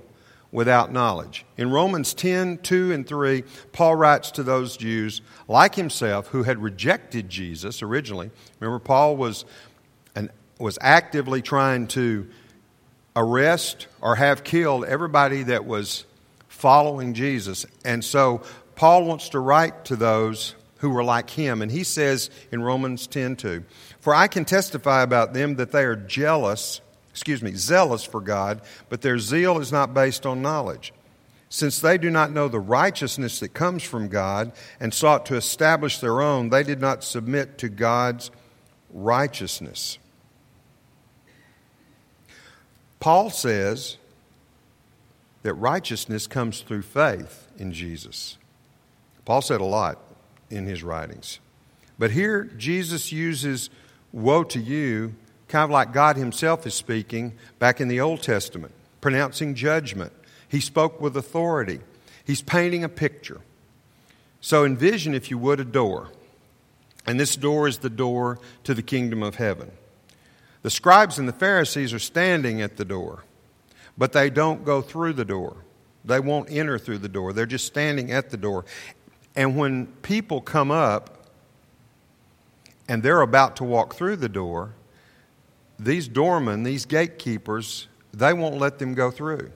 without 0.51 0.91
knowledge. 0.91 1.45
In 1.57 1.71
Romans 1.71 2.13
10 2.13 2.59
2 2.59 2.91
and 2.91 3.07
3, 3.07 3.43
Paul 3.71 3.95
writes 3.95 4.31
to 4.31 4.43
those 4.43 4.77
Jews 4.77 5.21
like 5.47 5.75
himself 5.75 6.27
who 6.27 6.43
had 6.43 6.61
rejected 6.61 7.29
Jesus 7.29 7.81
originally. 7.81 8.29
Remember, 8.59 8.79
Paul 8.79 9.15
was, 9.15 9.45
an, 10.15 10.29
was 10.59 10.77
actively 10.81 11.41
trying 11.41 11.87
to 11.87 12.27
arrest 13.15 13.87
or 14.01 14.15
have 14.15 14.43
killed 14.43 14.85
everybody 14.85 15.43
that 15.43 15.65
was 15.65 16.05
following 16.47 17.13
Jesus. 17.13 17.65
And 17.83 18.03
so 18.03 18.41
Paul 18.75 19.05
wants 19.05 19.29
to 19.29 19.39
write 19.39 19.85
to 19.85 19.95
those 19.95 20.55
who 20.77 20.89
were 20.89 21.03
like 21.03 21.29
him. 21.29 21.61
And 21.61 21.71
he 21.71 21.83
says 21.83 22.29
in 22.51 22.61
Romans 22.63 23.07
10 23.07 23.35
2, 23.35 23.63
For 23.99 24.15
I 24.15 24.27
can 24.27 24.45
testify 24.45 25.03
about 25.03 25.33
them 25.33 25.55
that 25.55 25.71
they 25.71 25.83
are 25.83 25.95
jealous 25.95 26.81
excuse 27.11 27.41
me, 27.41 27.53
zealous 27.53 28.03
for 28.03 28.21
God, 28.21 28.61
but 28.89 29.01
their 29.01 29.19
zeal 29.19 29.59
is 29.59 29.71
not 29.71 29.93
based 29.93 30.25
on 30.25 30.41
knowledge. 30.41 30.93
Since 31.49 31.79
they 31.79 31.97
do 31.97 32.09
not 32.09 32.31
know 32.31 32.47
the 32.47 32.59
righteousness 32.59 33.41
that 33.41 33.49
comes 33.49 33.83
from 33.83 34.07
God 34.07 34.53
and 34.79 34.93
sought 34.93 35.25
to 35.25 35.35
establish 35.35 35.99
their 35.99 36.21
own, 36.21 36.49
they 36.49 36.63
did 36.63 36.79
not 36.79 37.03
submit 37.03 37.57
to 37.57 37.67
God's 37.67 38.31
righteousness. 38.89 39.97
Paul 43.01 43.31
says 43.31 43.97
that 45.43 45.55
righteousness 45.55 46.27
comes 46.27 46.61
through 46.61 46.83
faith 46.83 47.47
in 47.57 47.73
Jesus. 47.73 48.37
Paul 49.25 49.41
said 49.41 49.59
a 49.59 49.65
lot 49.65 49.99
in 50.49 50.65
his 50.65 50.83
writings. 50.83 51.39
But 51.99 52.11
here, 52.11 52.45
Jesus 52.57 53.11
uses 53.11 53.69
woe 54.13 54.43
to 54.45 54.59
you 54.59 55.15
kind 55.47 55.65
of 55.65 55.69
like 55.69 55.93
God 55.93 56.15
Himself 56.15 56.65
is 56.65 56.73
speaking 56.73 57.33
back 57.59 57.81
in 57.81 57.89
the 57.89 57.99
Old 57.99 58.23
Testament, 58.23 58.73
pronouncing 59.01 59.53
judgment. 59.53 60.13
He 60.47 60.61
spoke 60.61 61.01
with 61.01 61.17
authority. 61.17 61.81
He's 62.23 62.41
painting 62.41 62.83
a 62.83 62.89
picture. 62.89 63.41
So 64.39 64.63
envision, 64.63 65.13
if 65.13 65.29
you 65.29 65.37
would, 65.37 65.59
a 65.59 65.65
door. 65.65 66.09
And 67.05 67.19
this 67.19 67.35
door 67.35 67.67
is 67.67 67.79
the 67.79 67.89
door 67.89 68.39
to 68.63 68.73
the 68.73 68.81
kingdom 68.81 69.21
of 69.21 69.35
heaven. 69.35 69.71
The 70.63 70.69
scribes 70.69 71.17
and 71.17 71.27
the 71.27 71.33
Pharisees 71.33 71.93
are 71.93 71.99
standing 71.99 72.61
at 72.61 72.77
the 72.77 72.85
door, 72.85 73.23
but 73.97 74.13
they 74.13 74.29
don't 74.29 74.63
go 74.63 74.81
through 74.81 75.13
the 75.13 75.25
door. 75.25 75.57
They 76.05 76.19
won't 76.19 76.51
enter 76.51 76.77
through 76.77 76.99
the 76.99 77.09
door. 77.09 77.33
They're 77.33 77.45
just 77.45 77.65
standing 77.65 78.11
at 78.11 78.29
the 78.29 78.37
door. 78.37 78.65
And 79.35 79.57
when 79.57 79.87
people 80.01 80.41
come 80.41 80.71
up 80.71 81.27
and 82.87 83.01
they're 83.01 83.21
about 83.21 83.55
to 83.57 83.63
walk 83.63 83.95
through 83.95 84.17
the 84.17 84.29
door, 84.29 84.73
these 85.79 86.07
doormen, 86.07 86.63
these 86.63 86.85
gatekeepers, 86.85 87.87
they 88.13 88.33
won't 88.33 88.57
let 88.57 88.77
them 88.77 88.93
go 88.93 89.09
through. 89.09 89.51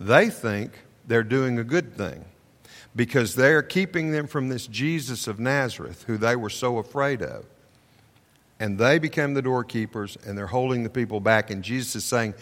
They 0.00 0.30
think 0.30 0.72
they're 1.06 1.22
doing 1.22 1.58
a 1.58 1.64
good 1.64 1.94
thing 1.96 2.24
because 2.94 3.34
they're 3.34 3.62
keeping 3.62 4.12
them 4.12 4.26
from 4.26 4.48
this 4.48 4.66
Jesus 4.66 5.26
of 5.26 5.38
Nazareth 5.38 6.04
who 6.04 6.16
they 6.16 6.36
were 6.36 6.50
so 6.50 6.78
afraid 6.78 7.22
of. 7.22 7.44
And 8.60 8.78
they 8.78 8.98
become 8.98 9.34
the 9.34 9.42
doorkeepers 9.42 10.16
and 10.26 10.36
they're 10.36 10.46
holding 10.46 10.82
the 10.82 10.90
people 10.90 11.20
back. 11.20 11.50
And 11.50 11.62
Jesus 11.62 11.96
is 11.96 12.04
saying, 12.04 12.34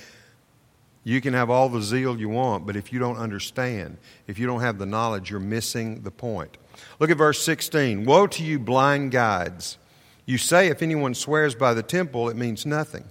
You 1.04 1.20
can 1.20 1.34
have 1.34 1.50
all 1.50 1.68
the 1.68 1.82
zeal 1.82 2.18
you 2.18 2.28
want, 2.28 2.66
but 2.66 2.76
if 2.76 2.92
you 2.92 2.98
don't 2.98 3.18
understand, 3.18 3.98
if 4.26 4.38
you 4.38 4.46
don't 4.46 4.60
have 4.60 4.78
the 4.78 4.86
knowledge, 4.86 5.30
you're 5.30 5.40
missing 5.40 6.02
the 6.02 6.10
point. 6.10 6.56
Look 6.98 7.10
at 7.10 7.18
verse 7.18 7.42
16 7.42 8.04
Woe 8.04 8.26
to 8.28 8.42
you, 8.42 8.58
blind 8.58 9.10
guides! 9.10 9.78
You 10.24 10.38
say, 10.38 10.68
if 10.68 10.82
anyone 10.82 11.14
swears 11.14 11.54
by 11.54 11.72
the 11.72 11.84
temple, 11.84 12.28
it 12.28 12.36
means 12.36 12.66
nothing. 12.66 13.04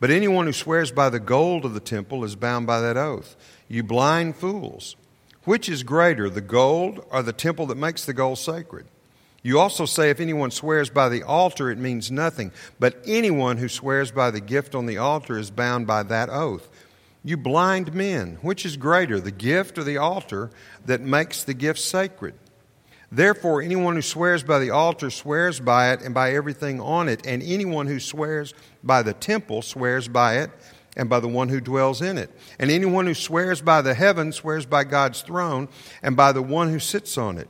But 0.00 0.10
anyone 0.10 0.46
who 0.46 0.52
swears 0.52 0.90
by 0.90 1.10
the 1.10 1.20
gold 1.20 1.64
of 1.64 1.74
the 1.74 1.80
temple 1.80 2.24
is 2.24 2.36
bound 2.36 2.66
by 2.66 2.80
that 2.80 2.96
oath. 2.96 3.36
You 3.68 3.82
blind 3.82 4.36
fools. 4.36 4.96
Which 5.44 5.68
is 5.68 5.82
greater, 5.82 6.30
the 6.30 6.40
gold 6.40 7.04
or 7.10 7.22
the 7.22 7.34
temple 7.34 7.66
that 7.66 7.76
makes 7.76 8.04
the 8.04 8.14
gold 8.14 8.38
sacred? 8.38 8.86
You 9.44 9.60
also 9.60 9.84
say, 9.84 10.08
if 10.08 10.20
anyone 10.20 10.50
swears 10.50 10.88
by 10.88 11.10
the 11.10 11.22
altar, 11.22 11.70
it 11.70 11.76
means 11.76 12.10
nothing. 12.10 12.50
But 12.80 12.96
anyone 13.06 13.58
who 13.58 13.68
swears 13.68 14.10
by 14.10 14.30
the 14.30 14.40
gift 14.40 14.74
on 14.74 14.86
the 14.86 14.96
altar 14.96 15.38
is 15.38 15.50
bound 15.50 15.86
by 15.86 16.02
that 16.04 16.30
oath. 16.30 16.70
You 17.22 17.36
blind 17.36 17.92
men, 17.92 18.38
which 18.40 18.64
is 18.64 18.78
greater, 18.78 19.20
the 19.20 19.30
gift 19.30 19.76
or 19.76 19.84
the 19.84 19.98
altar 19.98 20.50
that 20.86 21.02
makes 21.02 21.44
the 21.44 21.52
gift 21.52 21.78
sacred? 21.78 22.34
Therefore, 23.12 23.60
anyone 23.60 23.96
who 23.96 24.02
swears 24.02 24.42
by 24.42 24.58
the 24.58 24.70
altar 24.70 25.10
swears 25.10 25.60
by 25.60 25.92
it 25.92 26.00
and 26.00 26.14
by 26.14 26.32
everything 26.32 26.80
on 26.80 27.10
it, 27.10 27.26
and 27.26 27.42
anyone 27.42 27.86
who 27.86 28.00
swears 28.00 28.54
by 28.82 29.02
the 29.02 29.12
temple 29.12 29.60
swears 29.60 30.08
by 30.08 30.38
it 30.38 30.50
and 30.96 31.10
by 31.10 31.20
the 31.20 31.28
one 31.28 31.50
who 31.50 31.60
dwells 31.60 32.00
in 32.00 32.16
it. 32.16 32.30
And 32.58 32.70
anyone 32.70 33.06
who 33.06 33.14
swears 33.14 33.60
by 33.60 33.82
the 33.82 33.92
heaven 33.92 34.32
swears 34.32 34.64
by 34.64 34.84
God's 34.84 35.20
throne 35.20 35.68
and 36.02 36.16
by 36.16 36.32
the 36.32 36.42
one 36.42 36.70
who 36.70 36.78
sits 36.78 37.18
on 37.18 37.36
it. 37.36 37.48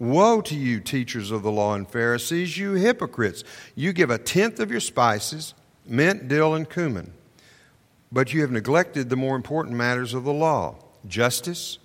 Woe 0.00 0.40
to 0.40 0.54
you, 0.54 0.80
teachers 0.80 1.30
of 1.30 1.42
the 1.42 1.52
law 1.52 1.74
and 1.74 1.86
Pharisees, 1.86 2.56
you 2.56 2.72
hypocrites! 2.72 3.44
You 3.74 3.92
give 3.92 4.08
a 4.08 4.16
tenth 4.16 4.58
of 4.58 4.70
your 4.70 4.80
spices, 4.80 5.52
mint, 5.84 6.26
dill, 6.26 6.54
and 6.54 6.68
cumin, 6.68 7.12
but 8.10 8.32
you 8.32 8.40
have 8.40 8.50
neglected 8.50 9.10
the 9.10 9.16
more 9.16 9.36
important 9.36 9.76
matters 9.76 10.14
of 10.14 10.24
the 10.24 10.32
law 10.32 10.76
justice, 11.06 11.78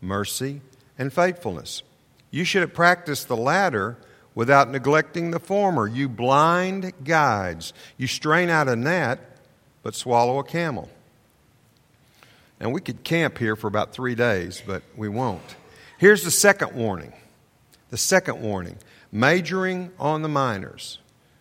mercy, 0.00 0.60
and 0.96 1.12
faithfulness. 1.12 1.82
You 2.30 2.44
should 2.44 2.60
have 2.60 2.72
practiced 2.72 3.26
the 3.26 3.36
latter 3.36 3.96
without 4.36 4.70
neglecting 4.70 5.32
the 5.32 5.40
former. 5.40 5.88
You 5.88 6.08
blind 6.08 6.92
guides. 7.02 7.72
You 7.96 8.06
strain 8.06 8.48
out 8.48 8.68
a 8.68 8.76
gnat, 8.76 9.18
but 9.82 9.96
swallow 9.96 10.38
a 10.38 10.44
camel. 10.44 10.88
And 12.60 12.72
we 12.72 12.80
could 12.80 13.02
camp 13.02 13.38
here 13.38 13.56
for 13.56 13.66
about 13.66 13.92
three 13.92 14.14
days, 14.14 14.62
but 14.64 14.84
we 14.96 15.08
won't. 15.08 15.56
Here's 15.98 16.22
the 16.22 16.30
second 16.30 16.72
warning. 16.72 17.12
The 17.90 17.96
second 17.96 18.40
warning 18.40 18.78
majoring 19.12 19.92
on 19.98 20.22
the 20.22 20.28
minors. 20.28 20.98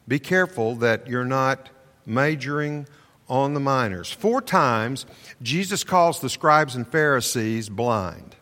Be 0.08 0.20
careful 0.20 0.76
that 0.76 1.08
you're 1.08 1.26
not 1.26 1.70
majoring 2.06 2.88
on 3.28 3.54
the 3.54 3.60
minors. 3.60 4.12
Four 4.12 4.42
times, 4.42 5.06
Jesus 5.42 5.84
calls 5.84 6.20
the 6.20 6.30
scribes 6.30 6.76
and 6.76 6.88
Pharisees 6.88 7.70
blind. 7.70 8.36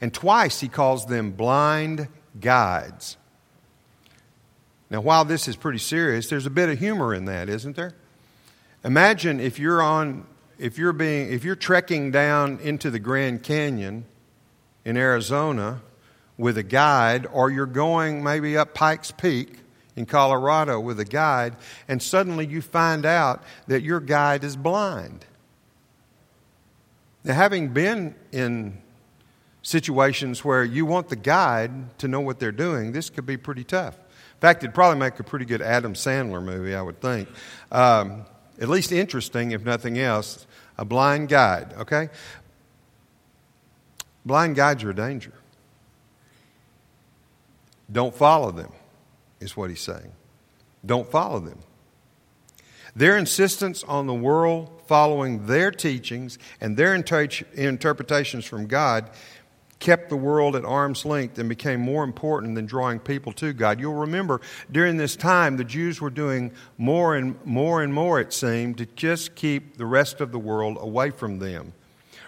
And 0.00 0.12
twice 0.12 0.60
he 0.60 0.68
calls 0.68 1.06
them 1.06 1.32
blind 1.32 2.08
guides. 2.40 3.18
Now, 4.88 5.02
while 5.02 5.24
this 5.24 5.46
is 5.46 5.56
pretty 5.56 5.78
serious, 5.78 6.28
there's 6.28 6.46
a 6.46 6.50
bit 6.50 6.68
of 6.68 6.78
humor 6.78 7.14
in 7.14 7.26
that, 7.26 7.48
isn't 7.48 7.76
there? 7.76 7.94
Imagine 8.84 9.38
if 9.38 9.58
you're 9.58 9.82
on 9.82 10.26
if 10.58 10.76
you're 10.78 10.92
being 10.92 11.30
if 11.30 11.44
you're 11.44 11.56
trekking 11.56 12.10
down 12.10 12.58
into 12.60 12.90
the 12.90 12.98
Grand 12.98 13.42
Canyon 13.42 14.06
in 14.84 14.96
Arizona 14.96 15.82
with 16.40 16.56
a 16.56 16.62
guide 16.62 17.26
or 17.32 17.50
you're 17.50 17.66
going 17.66 18.24
maybe 18.24 18.56
up 18.56 18.72
Pikes 18.74 19.10
Peak 19.10 19.58
in 19.94 20.06
Colorado 20.06 20.80
with 20.80 20.98
a 20.98 21.04
guide 21.04 21.54
and 21.86 22.02
suddenly 22.02 22.46
you 22.46 22.62
find 22.62 23.04
out 23.04 23.44
that 23.66 23.82
your 23.82 24.00
guide 24.00 24.42
is 24.42 24.56
blind. 24.56 25.26
Now 27.24 27.34
having 27.34 27.68
been 27.68 28.14
in 28.32 28.80
situations 29.62 30.42
where 30.42 30.64
you 30.64 30.86
want 30.86 31.10
the 31.10 31.16
guide 31.16 31.98
to 31.98 32.08
know 32.08 32.20
what 32.20 32.40
they're 32.40 32.50
doing, 32.52 32.92
this 32.92 33.10
could 33.10 33.26
be 33.26 33.36
pretty 33.36 33.62
tough. 33.62 33.96
In 33.96 34.40
fact, 34.40 34.64
it'd 34.64 34.74
probably 34.74 34.98
make 34.98 35.20
a 35.20 35.22
pretty 35.22 35.44
good 35.44 35.60
Adam 35.60 35.92
Sandler 35.92 36.42
movie, 36.42 36.74
I 36.74 36.80
would 36.80 37.02
think. 37.02 37.28
Um, 37.70 38.24
at 38.58 38.70
least 38.70 38.90
interesting, 38.90 39.50
if 39.50 39.62
nothing 39.62 39.98
else. 39.98 40.46
A 40.78 40.84
blind 40.86 41.28
guide, 41.28 41.74
okay? 41.74 42.08
Blind 44.24 44.56
guides 44.56 44.82
are 44.82 44.90
a 44.90 44.94
danger. 44.94 45.34
Don't 47.90 48.14
follow 48.14 48.50
them, 48.50 48.72
is 49.40 49.56
what 49.56 49.70
he's 49.70 49.80
saying. 49.80 50.12
Don't 50.84 51.10
follow 51.10 51.40
them. 51.40 51.58
Their 52.96 53.16
insistence 53.16 53.84
on 53.84 54.06
the 54.06 54.14
world 54.14 54.82
following 54.86 55.46
their 55.46 55.70
teachings 55.70 56.38
and 56.60 56.76
their 56.76 56.94
interpretations 56.94 58.44
from 58.44 58.66
God 58.66 59.10
kept 59.78 60.10
the 60.10 60.16
world 60.16 60.56
at 60.56 60.64
arm's 60.64 61.04
length 61.06 61.38
and 61.38 61.48
became 61.48 61.80
more 61.80 62.04
important 62.04 62.54
than 62.54 62.66
drawing 62.66 62.98
people 62.98 63.32
to 63.32 63.52
God. 63.52 63.80
You'll 63.80 63.94
remember 63.94 64.40
during 64.70 64.96
this 64.96 65.16
time, 65.16 65.56
the 65.56 65.64
Jews 65.64 66.00
were 66.00 66.10
doing 66.10 66.52
more 66.76 67.16
and 67.16 67.34
more 67.46 67.82
and 67.82 67.94
more, 67.94 68.20
it 68.20 68.32
seemed, 68.32 68.76
to 68.78 68.86
just 68.86 69.34
keep 69.34 69.78
the 69.78 69.86
rest 69.86 70.20
of 70.20 70.32
the 70.32 70.38
world 70.38 70.76
away 70.80 71.10
from 71.10 71.38
them, 71.38 71.72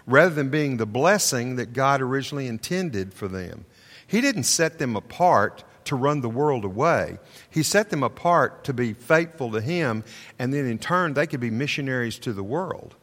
rather 0.07 0.35
than 0.35 0.48
being 0.48 0.79
the 0.79 0.87
blessing 0.87 1.57
that 1.57 1.75
God 1.75 2.01
originally 2.01 2.46
intended 2.46 3.12
for 3.12 3.29
them. 3.29 3.66
He 4.12 4.20
didn't 4.20 4.42
set 4.42 4.79
them 4.79 4.94
apart 4.94 5.64
to 5.85 5.96
run 5.96 6.20
the 6.20 6.29
world 6.29 6.66
away. 6.66 7.18
He 7.48 7.62
set 7.62 7.88
them 7.88 8.03
apart 8.03 8.62
to 8.64 8.75
be 8.75 8.92
faithful 8.92 9.51
to 9.53 9.61
Him, 9.62 10.05
and 10.38 10.53
then 10.53 10.66
in 10.66 10.79
turn, 10.79 11.14
they 11.14 11.27
could 11.27 11.40
be 11.40 11.48
missionaries 11.48 12.18
to 12.18 12.35
the 12.35 12.42
world. 12.42 12.94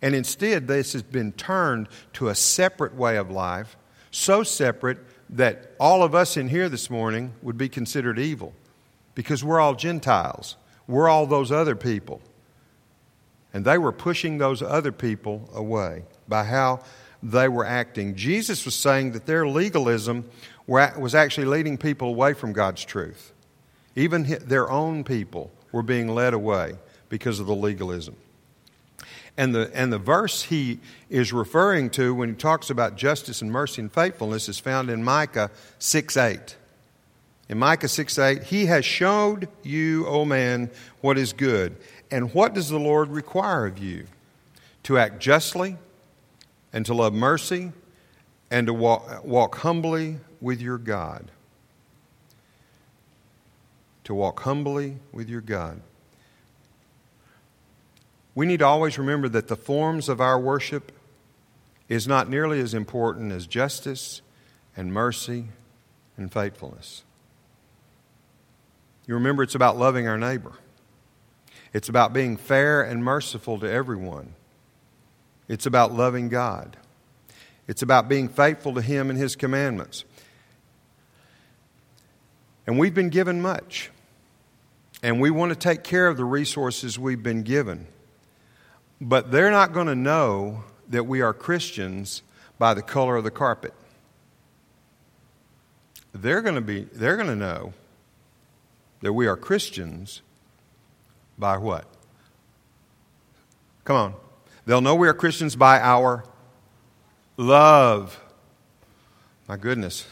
And 0.00 0.14
instead, 0.14 0.68
this 0.68 0.92
has 0.92 1.02
been 1.02 1.32
turned 1.32 1.88
to 2.12 2.28
a 2.28 2.36
separate 2.36 2.94
way 2.94 3.16
of 3.16 3.32
life, 3.32 3.76
so 4.12 4.44
separate 4.44 4.98
that 5.30 5.72
all 5.80 6.04
of 6.04 6.14
us 6.14 6.36
in 6.36 6.48
here 6.48 6.68
this 6.68 6.88
morning 6.88 7.32
would 7.42 7.58
be 7.58 7.68
considered 7.68 8.16
evil 8.16 8.54
because 9.16 9.42
we're 9.42 9.58
all 9.58 9.74
Gentiles. 9.74 10.54
We're 10.86 11.08
all 11.08 11.26
those 11.26 11.50
other 11.50 11.74
people. 11.74 12.22
And 13.52 13.64
they 13.64 13.76
were 13.76 13.90
pushing 13.90 14.38
those 14.38 14.62
other 14.62 14.92
people 14.92 15.50
away 15.52 16.04
by 16.28 16.44
how 16.44 16.84
they 17.22 17.48
were 17.48 17.64
acting. 17.64 18.14
Jesus 18.14 18.64
was 18.64 18.74
saying 18.74 19.12
that 19.12 19.26
their 19.26 19.46
legalism 19.46 20.28
was 20.66 21.14
actually 21.14 21.46
leading 21.46 21.78
people 21.78 22.08
away 22.08 22.34
from 22.34 22.52
God's 22.52 22.84
truth. 22.84 23.32
Even 23.96 24.24
their 24.46 24.70
own 24.70 25.02
people 25.02 25.50
were 25.72 25.82
being 25.82 26.08
led 26.08 26.34
away 26.34 26.74
because 27.08 27.40
of 27.40 27.46
the 27.46 27.54
legalism. 27.54 28.16
And 29.36 29.54
the, 29.54 29.70
and 29.72 29.92
the 29.92 29.98
verse 29.98 30.42
he 30.42 30.80
is 31.08 31.32
referring 31.32 31.90
to 31.90 32.14
when 32.14 32.30
he 32.30 32.34
talks 32.34 32.70
about 32.70 32.96
justice 32.96 33.40
and 33.40 33.50
mercy 33.50 33.80
and 33.80 33.92
faithfulness 33.92 34.48
is 34.48 34.58
found 34.58 34.90
in 34.90 35.02
Micah 35.02 35.50
6 35.78 36.16
8. 36.16 36.56
In 37.48 37.58
Micah 37.58 37.88
6 37.88 38.18
8, 38.18 38.42
he 38.42 38.66
has 38.66 38.84
showed 38.84 39.48
you, 39.62 40.06
O 40.06 40.24
man, 40.24 40.70
what 41.00 41.16
is 41.16 41.32
good. 41.32 41.76
And 42.10 42.34
what 42.34 42.52
does 42.52 42.68
the 42.68 42.80
Lord 42.80 43.10
require 43.10 43.66
of 43.66 43.78
you? 43.78 44.06
To 44.84 44.98
act 44.98 45.20
justly 45.20 45.76
and 46.78 46.86
to 46.86 46.94
love 46.94 47.12
mercy 47.12 47.72
and 48.52 48.68
to 48.68 48.72
walk, 48.72 49.24
walk 49.24 49.56
humbly 49.56 50.18
with 50.40 50.60
your 50.60 50.78
God. 50.78 51.28
To 54.04 54.14
walk 54.14 54.38
humbly 54.38 54.98
with 55.10 55.28
your 55.28 55.40
God. 55.40 55.80
We 58.36 58.46
need 58.46 58.60
to 58.60 58.66
always 58.66 58.96
remember 58.96 59.28
that 59.28 59.48
the 59.48 59.56
forms 59.56 60.08
of 60.08 60.20
our 60.20 60.38
worship 60.38 60.92
is 61.88 62.06
not 62.06 62.30
nearly 62.30 62.60
as 62.60 62.74
important 62.74 63.32
as 63.32 63.48
justice 63.48 64.22
and 64.76 64.92
mercy 64.92 65.46
and 66.16 66.32
faithfulness. 66.32 67.02
You 69.04 69.14
remember 69.14 69.42
it's 69.42 69.56
about 69.56 69.76
loving 69.76 70.06
our 70.06 70.16
neighbor. 70.16 70.52
It's 71.72 71.88
about 71.88 72.12
being 72.12 72.36
fair 72.36 72.82
and 72.82 73.02
merciful 73.02 73.58
to 73.58 73.68
everyone. 73.68 74.34
It's 75.48 75.66
about 75.66 75.92
loving 75.94 76.28
God. 76.28 76.76
It's 77.66 77.82
about 77.82 78.08
being 78.08 78.28
faithful 78.28 78.74
to 78.74 78.82
Him 78.82 79.10
and 79.10 79.18
His 79.18 79.34
commandments. 79.34 80.04
And 82.66 82.78
we've 82.78 82.94
been 82.94 83.08
given 83.08 83.40
much. 83.40 83.90
And 85.02 85.20
we 85.20 85.30
want 85.30 85.50
to 85.50 85.58
take 85.58 85.84
care 85.84 86.06
of 86.06 86.16
the 86.16 86.24
resources 86.24 86.98
we've 86.98 87.22
been 87.22 87.42
given. 87.42 87.86
But 89.00 89.30
they're 89.30 89.50
not 89.50 89.72
going 89.72 89.86
to 89.86 89.94
know 89.94 90.64
that 90.88 91.06
we 91.06 91.20
are 91.20 91.32
Christians 91.32 92.22
by 92.58 92.74
the 92.74 92.82
color 92.82 93.16
of 93.16 93.24
the 93.24 93.30
carpet. 93.30 93.72
They're 96.12 96.42
going 96.42 96.56
to 96.56 96.60
be 96.60 96.84
they're 96.92 97.16
going 97.16 97.28
to 97.28 97.36
know 97.36 97.74
that 99.02 99.12
we 99.12 99.26
are 99.26 99.36
Christians 99.36 100.22
by 101.38 101.58
what? 101.58 101.84
Come 103.84 103.96
on. 103.96 104.14
They'll 104.68 104.82
know 104.82 104.96
we 104.96 105.08
are 105.08 105.14
Christians 105.14 105.56
by 105.56 105.80
our 105.80 106.24
love. 107.38 108.20
My 109.48 109.56
goodness. 109.56 110.06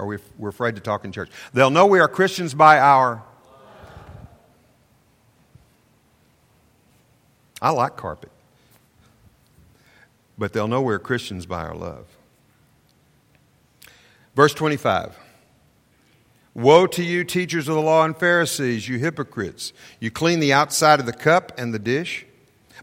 Are 0.00 0.04
we 0.04 0.18
we're 0.36 0.48
afraid 0.48 0.74
to 0.74 0.80
talk 0.80 1.04
in 1.04 1.12
church? 1.12 1.30
They'll 1.54 1.70
know 1.70 1.86
we 1.86 2.00
are 2.00 2.08
Christians 2.08 2.52
by 2.52 2.80
our 2.80 3.22
I 7.62 7.70
like 7.70 7.96
carpet. 7.96 8.32
But 10.36 10.52
they'll 10.52 10.66
know 10.66 10.82
we're 10.82 10.98
Christians 10.98 11.46
by 11.46 11.62
our 11.62 11.76
love. 11.76 12.08
Verse 14.34 14.54
25 14.54 15.16
Woe 16.54 16.88
to 16.88 17.04
you, 17.04 17.22
teachers 17.22 17.68
of 17.68 17.76
the 17.76 17.80
law 17.80 18.04
and 18.04 18.16
Pharisees, 18.16 18.88
you 18.88 18.98
hypocrites! 18.98 19.72
You 20.00 20.10
clean 20.10 20.40
the 20.40 20.52
outside 20.52 20.98
of 20.98 21.06
the 21.06 21.12
cup 21.12 21.52
and 21.56 21.72
the 21.72 21.78
dish, 21.78 22.26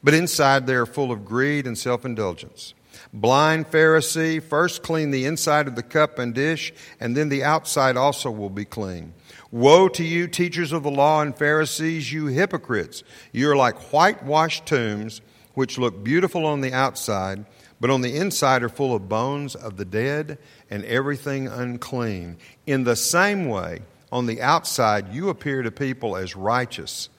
but 0.04 0.14
inside 0.14 0.68
they 0.68 0.76
are 0.76 0.86
full 0.86 1.12
of 1.12 1.26
greed 1.26 1.68
and 1.68 1.78
self 1.78 2.06
indulgence. 2.06 2.74
Blind 3.14 3.70
Pharisee, 3.72 4.42
first 4.42 4.84
clean 4.84 5.12
the 5.12 5.26
inside 5.26 5.68
of 5.68 5.76
the 5.76 5.84
cup 5.84 6.20
and 6.20 6.34
dish, 6.34 6.74
and 7.00 7.16
then 7.16 7.30
the 7.30 7.44
outside 7.44 7.96
also 7.96 8.30
will 8.30 8.50
be 8.50 8.66
clean. 8.66 9.14
Woe 9.52 9.88
to 9.90 10.04
you, 10.04 10.28
teachers 10.28 10.72
of 10.72 10.84
the 10.84 10.92
law 10.92 11.22
and 11.22 11.36
Pharisees, 11.36 12.12
you 12.12 12.28
hypocrites! 12.28 13.04
You 13.32 13.50
are 13.50 13.56
like 13.56 13.78
whitewashed 13.94 14.66
tombs, 14.66 15.22
which 15.54 15.78
look 15.78 16.04
beautiful 16.04 16.46
on 16.46 16.62
the 16.62 16.74
outside, 16.74 17.46
but 17.80 17.90
on 17.90 18.02
the 18.02 18.16
inside 18.16 18.64
are 18.64 18.70
full 18.70 18.94
of 18.94 19.08
bones 19.08 19.56
of 19.56 19.78
the 19.78 19.86
dead 19.86 20.38
and 20.70 20.84
everything 20.86 21.48
unclean. 21.48 22.38
In 22.66 22.84
the 22.84 22.96
same 22.96 23.48
way, 23.48 23.82
on 24.12 24.26
the 24.26 24.42
outside, 24.42 25.14
you 25.14 25.30
appear 25.30 25.62
to 25.62 25.72
people 25.72 26.16
as 26.16 26.36
righteous, 26.36 27.10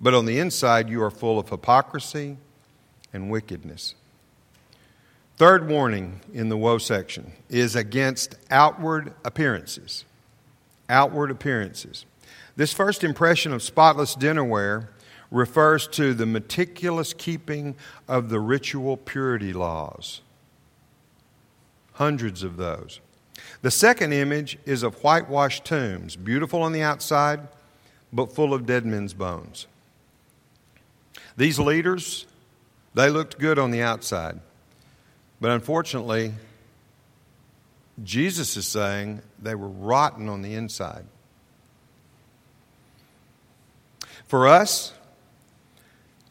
but 0.00 0.14
on 0.14 0.26
the 0.26 0.38
inside, 0.38 0.88
you 0.88 1.02
are 1.02 1.10
full 1.10 1.38
of 1.38 1.48
hypocrisy 1.48 2.36
and 3.12 3.30
wickedness. 3.30 3.94
Third 5.36 5.68
warning 5.68 6.20
in 6.32 6.48
the 6.48 6.56
woe 6.56 6.78
section 6.78 7.32
is 7.48 7.76
against 7.76 8.36
outward 8.50 9.12
appearances 9.24 10.04
outward 10.88 11.30
appearances. 11.30 12.04
This 12.56 12.72
first 12.72 13.04
impression 13.04 13.52
of 13.52 13.62
spotless 13.62 14.16
dinnerware 14.16 14.88
refers 15.30 15.86
to 15.88 16.14
the 16.14 16.26
meticulous 16.26 17.12
keeping 17.12 17.76
of 18.08 18.30
the 18.30 18.40
ritual 18.40 18.96
purity 18.96 19.52
laws. 19.52 20.22
hundreds 21.94 22.44
of 22.44 22.56
those. 22.56 23.00
The 23.60 23.72
second 23.72 24.12
image 24.12 24.56
is 24.64 24.84
of 24.84 25.02
whitewashed 25.02 25.64
tombs, 25.64 26.14
beautiful 26.14 26.62
on 26.62 26.70
the 26.70 26.80
outside, 26.80 27.40
but 28.12 28.32
full 28.32 28.54
of 28.54 28.66
dead 28.66 28.86
men's 28.86 29.14
bones. 29.14 29.66
These 31.38 31.60
leaders, 31.60 32.26
they 32.94 33.10
looked 33.10 33.38
good 33.38 33.60
on 33.60 33.70
the 33.70 33.80
outside, 33.80 34.40
but 35.40 35.52
unfortunately, 35.52 36.34
Jesus 38.02 38.56
is 38.56 38.66
saying 38.66 39.22
they 39.40 39.54
were 39.54 39.68
rotten 39.68 40.28
on 40.28 40.42
the 40.42 40.54
inside. 40.54 41.04
For 44.26 44.48
us, 44.48 44.92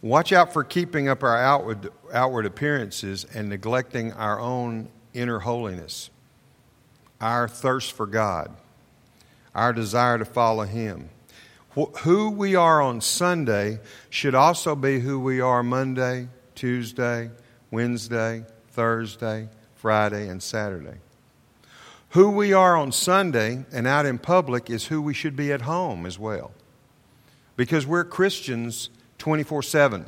watch 0.02 0.34
out 0.34 0.52
for 0.52 0.65
keeping 0.65 1.08
up 1.08 1.24
our 1.24 1.38
outward, 1.38 1.89
outward 2.13 2.46
appearances 2.46 3.26
and 3.34 3.48
neglecting 3.48 4.12
our 4.12 4.41
own 4.41 4.89
inner 5.13 5.39
holiness, 5.39 6.10
our 7.22 7.48
thirst 7.48 7.93
for 7.93 8.08
God, 8.08 8.54
our 9.56 9.72
desire 9.72 10.17
to 10.17 10.26
follow 10.26 10.63
Him. 10.63 11.08
Who 12.00 12.32
we 12.32 12.56
are 12.56 12.82
on 12.82 13.02
Sunday 13.02 13.80
should 14.10 14.34
also 14.34 14.76
be 14.76 15.00
who 15.00 15.20
we 15.20 15.40
are 15.40 15.62
Monday, 15.62 16.28
Tuesday, 16.56 17.30
Wednesday, 17.70 18.46
Thursday, 18.70 19.50
Friday, 19.76 20.28
and 20.28 20.42
Saturday. 20.42 20.98
Who 22.10 22.32
we 22.32 22.52
are 22.52 22.76
on 22.76 22.92
Sunday 22.92 23.63
and 23.72 23.86
out 23.86 24.08
in 24.08 24.18
public 24.18 24.72
is 24.72 24.88
who 24.88 25.00
we 25.02 25.13
should 25.13 25.36
be 25.36 25.52
at 25.52 25.62
home 25.62 26.08
as 26.08 26.18
well. 26.18 26.52
Because 27.56 27.86
we're 27.86 28.06
Christians 28.06 28.90
24 29.20 29.62
7. 29.62 30.06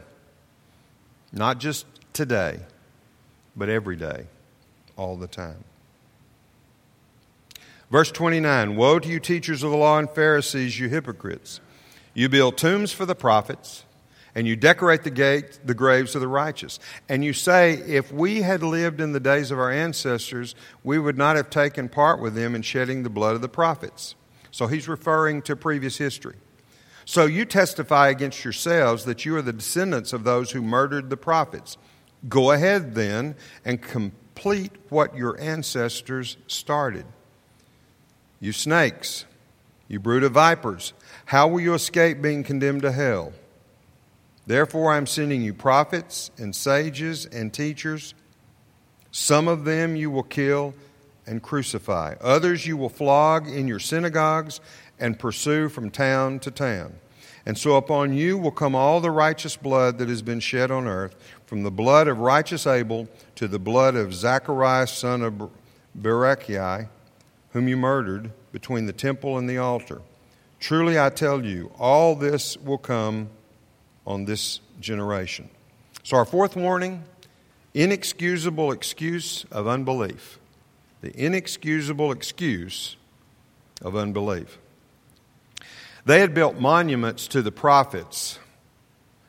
Not 1.32 1.60
just 1.60 1.86
today, 2.14 2.62
but 3.56 3.70
every 3.70 3.96
day, 3.96 4.26
all 4.98 5.16
the 5.18 5.28
time. 5.28 5.64
Verse 7.91 8.12
29 8.12 8.75
Woe 8.75 8.99
to 8.99 9.10
you, 9.10 9.19
teachers 9.19 9.63
of 9.63 9.71
the 9.71 9.78
law 9.78 9.97
and 9.97 10.10
Pharisees, 10.10 10.80
you 10.80 10.89
hypocrites! 10.89 11.60
You 12.13 12.30
build 12.30 12.58
tombs 12.58 12.91
for 12.91 13.06
the 13.06 13.15
prophets 13.15 13.86
and 14.36 14.47
you 14.47 14.56
decorate 14.56 15.04
the 15.04 15.10
gate, 15.10 15.60
the 15.65 15.73
graves 15.73 16.15
of 16.15 16.21
the 16.21 16.28
righteous. 16.28 16.80
And 17.08 17.23
you 17.23 17.34
say, 17.34 17.73
if 17.73 18.12
we 18.12 18.41
had 18.41 18.62
lived 18.62 19.02
in 19.02 19.12
the 19.12 19.19
days 19.19 19.52
of 19.52 19.60
our 19.60 19.71
ancestors, 19.71 20.56
we 20.84 20.99
would 20.99 21.17
not 21.17 21.36
have 21.36 21.49
taken 21.49 21.89
part 21.89 22.19
with 22.19 22.36
them 22.36 22.56
in 22.56 22.62
shedding 22.62 23.04
the 23.04 23.10
blood 23.10 23.36
of 23.36 23.41
the 23.41 23.49
prophets. 23.49 24.15
So 24.52 24.67
he's 24.67 24.88
referring 24.88 25.41
to 25.43 25.56
previous 25.56 25.97
history. 25.97 26.36
So 27.06 27.25
you 27.25 27.45
testify 27.45 28.10
against 28.10 28.43
yourselves 28.43 29.06
that 29.06 29.25
you 29.25 29.36
are 29.36 29.41
the 29.41 29.54
descendants 29.54 30.13
of 30.13 30.23
those 30.23 30.52
who 30.52 30.62
murdered 30.62 31.10
the 31.10 31.17
prophets. 31.17 31.78
Go 32.28 32.52
ahead 32.52 32.93
then 32.93 33.36
and 33.65 33.82
complete 33.82 34.73
what 34.89 35.15
your 35.15 35.39
ancestors 35.39 36.38
started. 36.47 37.06
You 38.39 38.54
snakes, 38.54 39.25
you 39.88 39.99
brood 39.99 40.23
of 40.23 40.32
vipers, 40.32 40.93
how 41.25 41.47
will 41.47 41.60
you 41.60 41.73
escape 41.73 42.21
being 42.21 42.43
condemned 42.43 42.84
to 42.84 42.91
hell? 42.91 43.34
Therefore, 44.47 44.93
I'm 44.93 45.06
sending 45.06 45.41
you 45.41 45.54
prophets 45.54 46.32
and 46.38 46.56
sages 46.56 47.25
and 47.25 47.54
teachers. 47.54 48.13
Some 49.12 49.47
of 49.47 49.65
them 49.65 49.95
you 49.95 50.10
will 50.10 50.23
kill 50.23 50.73
and 51.28 51.43
crucify, 51.43 52.15
others 52.21 52.65
you 52.65 52.78
will 52.78 52.89
flog 52.89 53.47
in 53.47 53.67
your 53.67 53.80
synagogues 53.80 54.60
and 54.99 55.19
pursue 55.19 55.69
from 55.69 55.91
town 55.91 56.39
to 56.39 56.52
town. 56.52 56.95
And 57.45 57.58
so 57.58 57.75
upon 57.75 58.13
you 58.13 58.38
will 58.38 58.52
come 58.52 58.75
all 58.75 59.02
the 59.02 59.12
righteous 59.12 59.56
blood 59.56 59.97
that 59.97 60.10
has 60.10 60.21
been 60.21 60.39
shed 60.39 60.71
on 60.71 60.88
earth, 60.88 61.15
from 61.45 61.63
the 61.63 61.71
blood 61.71 62.08
of 62.08 62.19
righteous 62.19 62.65
Abel 62.65 63.08
to 63.36 63.47
the 63.47 63.60
blood 63.60 63.95
of 63.95 64.13
Zacharias, 64.13 64.91
son 64.91 65.21
of 65.21 65.49
Berechiah, 65.99 66.89
whom 67.52 67.68
you 67.68 67.78
murdered 67.78 68.32
between 68.52 68.86
the 68.86 68.94
temple 68.94 69.38
and 69.38 69.50
the 69.50 69.58
altar. 69.58 70.02
Truly 70.60 71.00
I 71.00 71.10
tell 71.10 71.46
you, 71.46 71.72
all 71.80 72.16
this 72.16 72.58
will 72.58 72.78
come 72.78 73.30
on 74.06 74.26
this 74.26 74.60
generation. 74.80 75.50
So, 76.04 76.18
our 76.18 76.26
fourth 76.26 76.56
warning 76.56 77.04
inexcusable 77.74 78.72
excuse 78.72 79.46
of 79.52 79.68
unbelief. 79.68 80.40
The 81.02 81.18
inexcusable 81.18 82.12
excuse 82.12 82.98
of 83.82 83.96
unbelief. 83.96 84.58
They 86.06 86.20
had 86.20 86.34
built 86.34 86.60
monuments 86.60 87.28
to 87.30 87.42
the 87.42 87.52
prophets 87.52 88.40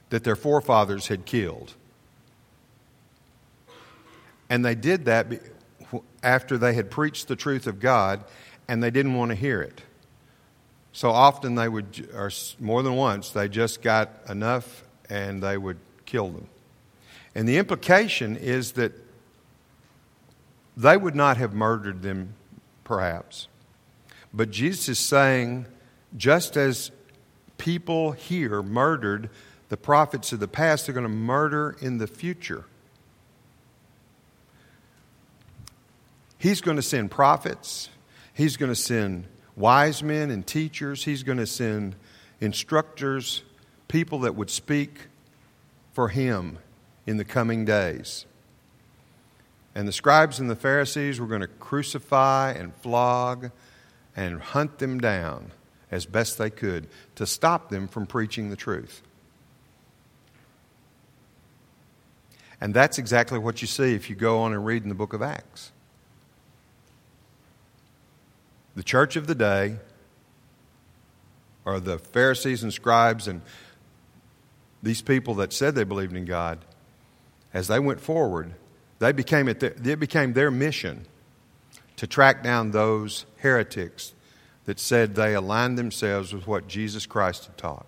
that 0.09 0.25
their 0.25 0.37
forefathers 0.37 1.09
had 1.09 1.27
killed. 1.27 1.75
And 4.49 4.65
they 4.65 4.75
did 4.75 5.05
that 5.05 5.27
after 6.23 6.59
they 6.59 6.75
had 6.75 6.91
preached 6.91 7.29
the 7.29 7.37
truth 7.37 7.67
of 7.67 7.81
God 7.81 8.25
and 8.69 8.83
they 8.83 8.91
didn't 8.91 9.15
want 9.15 9.31
to 9.31 9.35
hear 9.35 9.61
it. 9.63 9.83
So 10.93 11.11
often 11.11 11.55
they 11.55 11.69
would, 11.69 12.09
or 12.15 12.31
more 12.59 12.83
than 12.83 12.95
once, 12.95 13.31
they 13.31 13.49
just 13.49 13.83
got 13.83 14.11
enough 14.29 14.85
and 15.09 15.43
they 15.43 15.57
would 15.57 15.79
kill 16.05 16.29
them. 16.29 16.49
And 17.35 17.49
the 17.49 17.59
implication 17.59 18.37
is 18.37 18.73
that 18.73 18.93
they 20.77 20.97
would 20.97 21.15
not 21.15 21.37
have 21.37 21.55
murdered 21.55 22.03
them, 22.03 22.35
perhaps. 22.85 23.49
But 24.33 24.51
Jesus 24.51 24.89
is 24.89 24.99
saying, 24.99 25.67
just 26.17 26.57
as 26.57 26.91
people 27.59 28.13
here 28.13 28.63
murdered 28.63 29.31
the 29.69 29.77
prophets 29.77 30.33
of 30.33 30.41
the 30.41 30.49
past, 30.49 30.87
they're 30.87 30.95
going 30.95 31.05
to 31.05 31.09
murder 31.09 31.77
in 31.81 31.99
the 31.99 32.07
future. 32.07 32.65
He's 36.41 36.61
going 36.61 36.79
to 36.79 36.83
send 36.83 37.13
prophets, 37.13 37.91
he's 38.35 38.57
going 38.57 38.73
to 38.73 38.77
send 38.77 39.29
wise 39.61 40.03
men 40.03 40.31
and 40.31 40.45
teachers. 40.45 41.05
He's 41.05 41.23
going 41.23 41.39
to 41.39 41.47
send 41.47 41.95
instructors, 42.41 43.43
people 43.87 44.21
that 44.21 44.35
would 44.35 44.51
speak 44.51 45.09
for 45.93 46.09
him 46.09 46.59
in 47.07 47.19
the 47.19 47.25
coming 47.25 47.65
days. 47.65 48.25
And 49.75 49.87
the 49.87 49.93
scribes 49.93 50.41
and 50.41 50.51
the 50.51 50.57
Pharisees 50.57 51.21
were 51.21 51.27
going 51.27 51.43
to 51.43 51.47
crucify 51.47 52.53
and 52.53 52.75
flog 52.77 53.51
and 54.17 54.41
hunt 54.41 54.79
them 54.79 54.99
down 54.99 55.53
as 55.91 56.07
best 56.07 56.39
they 56.39 56.51
could 56.51 56.89
to 57.15 57.27
stop 57.27 57.69
them 57.69 57.87
from 57.87 58.07
preaching 58.07 58.51
the 58.51 58.57
truth. 58.57 59.03
And 62.61 62.75
that's 62.75 62.99
exactly 62.99 63.39
what 63.39 63.61
you 63.61 63.69
see 63.69 63.95
if 63.95 64.11
you 64.11 64.17
go 64.17 64.41
on 64.41 64.53
and 64.53 64.65
read 64.65 64.83
in 64.83 64.89
the 64.89 64.95
book 64.95 65.13
of 65.13 65.23
Acts 65.23 65.73
the 68.81 68.85
church 68.85 69.15
of 69.15 69.27
the 69.27 69.35
day, 69.35 69.77
or 71.67 71.81
the 71.81 71.99
Pharisees 71.99 72.63
and 72.63 72.73
scribes 72.73 73.29
and 73.29 73.43
these 74.83 75.03
people 75.03 75.35
that 75.35 75.53
said 75.53 75.75
they 75.75 75.85
believed 75.85 76.17
in 76.17 76.25
God, 76.25 76.65
as 77.53 77.69
they 77.69 77.79
went 77.79 78.01
forward, 78.01 78.55
they 78.99 79.13
became 79.13 79.49
it, 79.49 79.63
it 79.63 80.01
became 80.01 80.33
their 80.33 80.51
mission 80.51 81.05
to 81.97 82.07
track 82.07 82.43
down 82.43 82.71
those 82.71 83.27
heretics 83.41 84.15
that 84.65 84.81
said 84.81 85.15
they 85.15 85.35
aligned 85.35 85.77
themselves 85.77 86.33
with 86.33 86.47
what 86.47 86.67
Jesus 86.67 87.05
Christ 87.05 87.45
had 87.45 87.59
taught. 87.59 87.87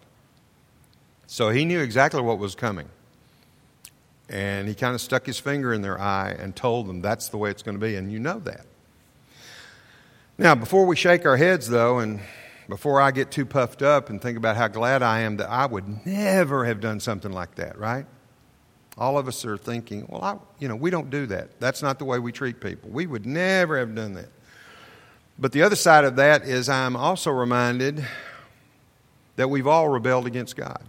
So 1.27 1.49
he 1.49 1.65
knew 1.65 1.81
exactly 1.81 2.21
what 2.21 2.39
was 2.39 2.55
coming. 2.55 2.91
And 4.29 4.69
he 4.69 4.75
kind 4.75 4.95
of 4.95 5.01
stuck 5.01 5.25
his 5.25 5.39
finger 5.39 5.73
in 5.73 5.81
their 5.81 5.99
eye 5.99 6.37
and 6.39 6.55
told 6.55 6.87
them 6.87 7.01
that's 7.01 7.31
the 7.31 7.39
way 7.39 7.49
it's 7.49 7.63
going 7.63 7.81
to 7.81 7.87
be, 7.87 7.97
and 7.97 8.13
you 8.13 8.19
know 8.19 8.41
that. 8.41 8.67
Now, 10.43 10.57
before 10.57 10.87
we 10.87 10.97
shake 10.97 11.25
our 11.25 11.37
heads, 11.37 11.69
though, 11.69 12.01
and 12.01 12.19
before 12.69 13.01
I 13.01 13.13
get 13.13 13.31
too 13.31 13.47
puffed 13.47 13.81
up 13.81 14.11
and 14.11 14.21
think 14.21 14.37
about 14.37 14.57
how 14.57 14.67
glad 14.67 15.01
I 15.01 15.21
am 15.21 15.37
that 15.37 15.49
I 15.49 15.67
would 15.67 16.05
never 16.05 16.65
have 16.65 16.81
done 16.81 16.99
something 16.99 17.31
like 17.31 17.55
that, 17.55 17.79
right? 17.79 18.07
All 18.99 19.17
of 19.19 19.29
us 19.29 19.45
are 19.45 19.57
thinking, 19.57 20.05
well, 20.09 20.21
I, 20.21 20.37
you 20.59 20.67
know, 20.67 20.75
we 20.75 20.91
don't 20.91 21.11
do 21.11 21.27
that. 21.27 21.61
That's 21.61 21.81
not 21.81 22.01
the 22.01 22.05
way 22.05 22.19
we 22.19 22.33
treat 22.33 22.61
people. 22.61 22.91
We 22.91 23.07
would 23.07 23.25
never 23.25 23.79
have 23.79 23.95
done 23.95 24.15
that. 24.15 24.31
But 25.39 25.53
the 25.53 25.63
other 25.63 25.77
side 25.77 26.05
of 26.05 26.17
that 26.17 26.43
is 26.43 26.69
I'm 26.69 26.97
also 26.97 27.31
reminded 27.31 28.05
that 29.37 29.49
we've 29.49 29.69
all 29.69 29.89
rebelled 29.91 30.27
against 30.27 30.57
God. 30.57 30.83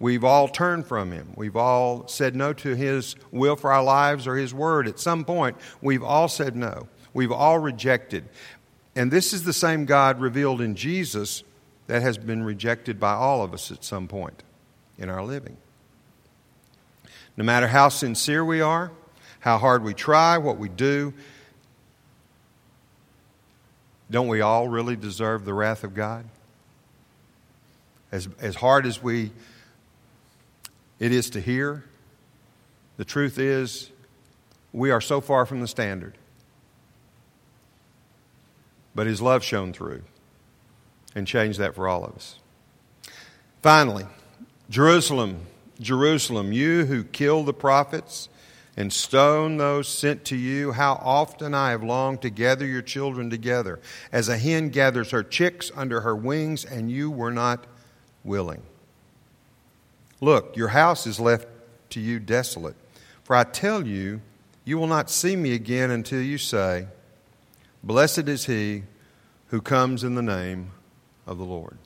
We've 0.00 0.24
all 0.24 0.48
turned 0.48 0.88
from 0.88 1.12
Him. 1.12 1.34
We've 1.36 1.54
all 1.54 2.08
said 2.08 2.34
no 2.34 2.52
to 2.54 2.74
His 2.74 3.14
will 3.30 3.54
for 3.54 3.72
our 3.72 3.84
lives 3.84 4.26
or 4.26 4.34
His 4.34 4.52
word. 4.52 4.88
At 4.88 4.98
some 4.98 5.24
point, 5.24 5.56
we've 5.80 6.02
all 6.02 6.26
said 6.26 6.56
no. 6.56 6.88
We've 7.18 7.32
all 7.32 7.58
rejected. 7.58 8.28
And 8.94 9.10
this 9.10 9.32
is 9.32 9.42
the 9.42 9.52
same 9.52 9.86
God 9.86 10.20
revealed 10.20 10.60
in 10.60 10.76
Jesus 10.76 11.42
that 11.88 12.00
has 12.00 12.16
been 12.16 12.44
rejected 12.44 13.00
by 13.00 13.14
all 13.14 13.42
of 13.42 13.52
us 13.52 13.72
at 13.72 13.82
some 13.82 14.06
point 14.06 14.44
in 14.98 15.10
our 15.10 15.24
living. 15.24 15.56
No 17.36 17.42
matter 17.42 17.66
how 17.66 17.88
sincere 17.88 18.44
we 18.44 18.60
are, 18.60 18.92
how 19.40 19.58
hard 19.58 19.82
we 19.82 19.94
try, 19.94 20.38
what 20.38 20.58
we 20.58 20.68
do, 20.68 21.12
don't 24.08 24.28
we 24.28 24.40
all 24.40 24.68
really 24.68 24.94
deserve 24.94 25.44
the 25.44 25.54
wrath 25.54 25.82
of 25.82 25.96
God? 25.96 26.24
As, 28.12 28.28
as 28.38 28.54
hard 28.54 28.86
as 28.86 29.02
we 29.02 29.32
it 31.00 31.10
is 31.10 31.30
to 31.30 31.40
hear, 31.40 31.82
the 32.96 33.04
truth 33.04 33.40
is 33.40 33.90
we 34.72 34.92
are 34.92 35.00
so 35.00 35.20
far 35.20 35.46
from 35.46 35.60
the 35.60 35.66
standard. 35.66 36.16
But 38.98 39.06
His 39.06 39.22
love 39.22 39.44
shone 39.44 39.72
through 39.72 40.02
and 41.14 41.24
changed 41.24 41.60
that 41.60 41.76
for 41.76 41.86
all 41.86 42.04
of 42.04 42.16
us. 42.16 42.34
Finally, 43.62 44.06
Jerusalem, 44.68 45.46
Jerusalem, 45.78 46.52
you 46.52 46.84
who 46.84 47.04
kill 47.04 47.44
the 47.44 47.52
prophets 47.52 48.28
and 48.76 48.92
stone 48.92 49.56
those 49.56 49.86
sent 49.86 50.24
to 50.24 50.36
you, 50.36 50.72
how 50.72 50.94
often 50.94 51.54
I 51.54 51.70
have 51.70 51.84
longed 51.84 52.22
to 52.22 52.28
gather 52.28 52.66
your 52.66 52.82
children 52.82 53.30
together, 53.30 53.78
as 54.10 54.28
a 54.28 54.36
hen 54.36 54.70
gathers 54.70 55.12
her 55.12 55.22
chicks 55.22 55.70
under 55.76 56.00
her 56.00 56.16
wings, 56.16 56.64
and 56.64 56.90
you 56.90 57.08
were 57.08 57.30
not 57.30 57.68
willing. 58.24 58.64
Look, 60.20 60.56
your 60.56 60.68
house 60.70 61.06
is 61.06 61.20
left 61.20 61.46
to 61.90 62.00
you 62.00 62.18
desolate. 62.18 62.74
For 63.22 63.36
I 63.36 63.44
tell 63.44 63.86
you, 63.86 64.22
you 64.64 64.76
will 64.76 64.88
not 64.88 65.08
see 65.08 65.36
me 65.36 65.54
again 65.54 65.92
until 65.92 66.20
you 66.20 66.36
say, 66.36 66.88
Blessed 67.82 68.28
is 68.28 68.46
he 68.46 68.84
who 69.48 69.60
comes 69.60 70.04
in 70.04 70.14
the 70.14 70.22
name 70.22 70.72
of 71.26 71.38
the 71.38 71.44
Lord. 71.44 71.78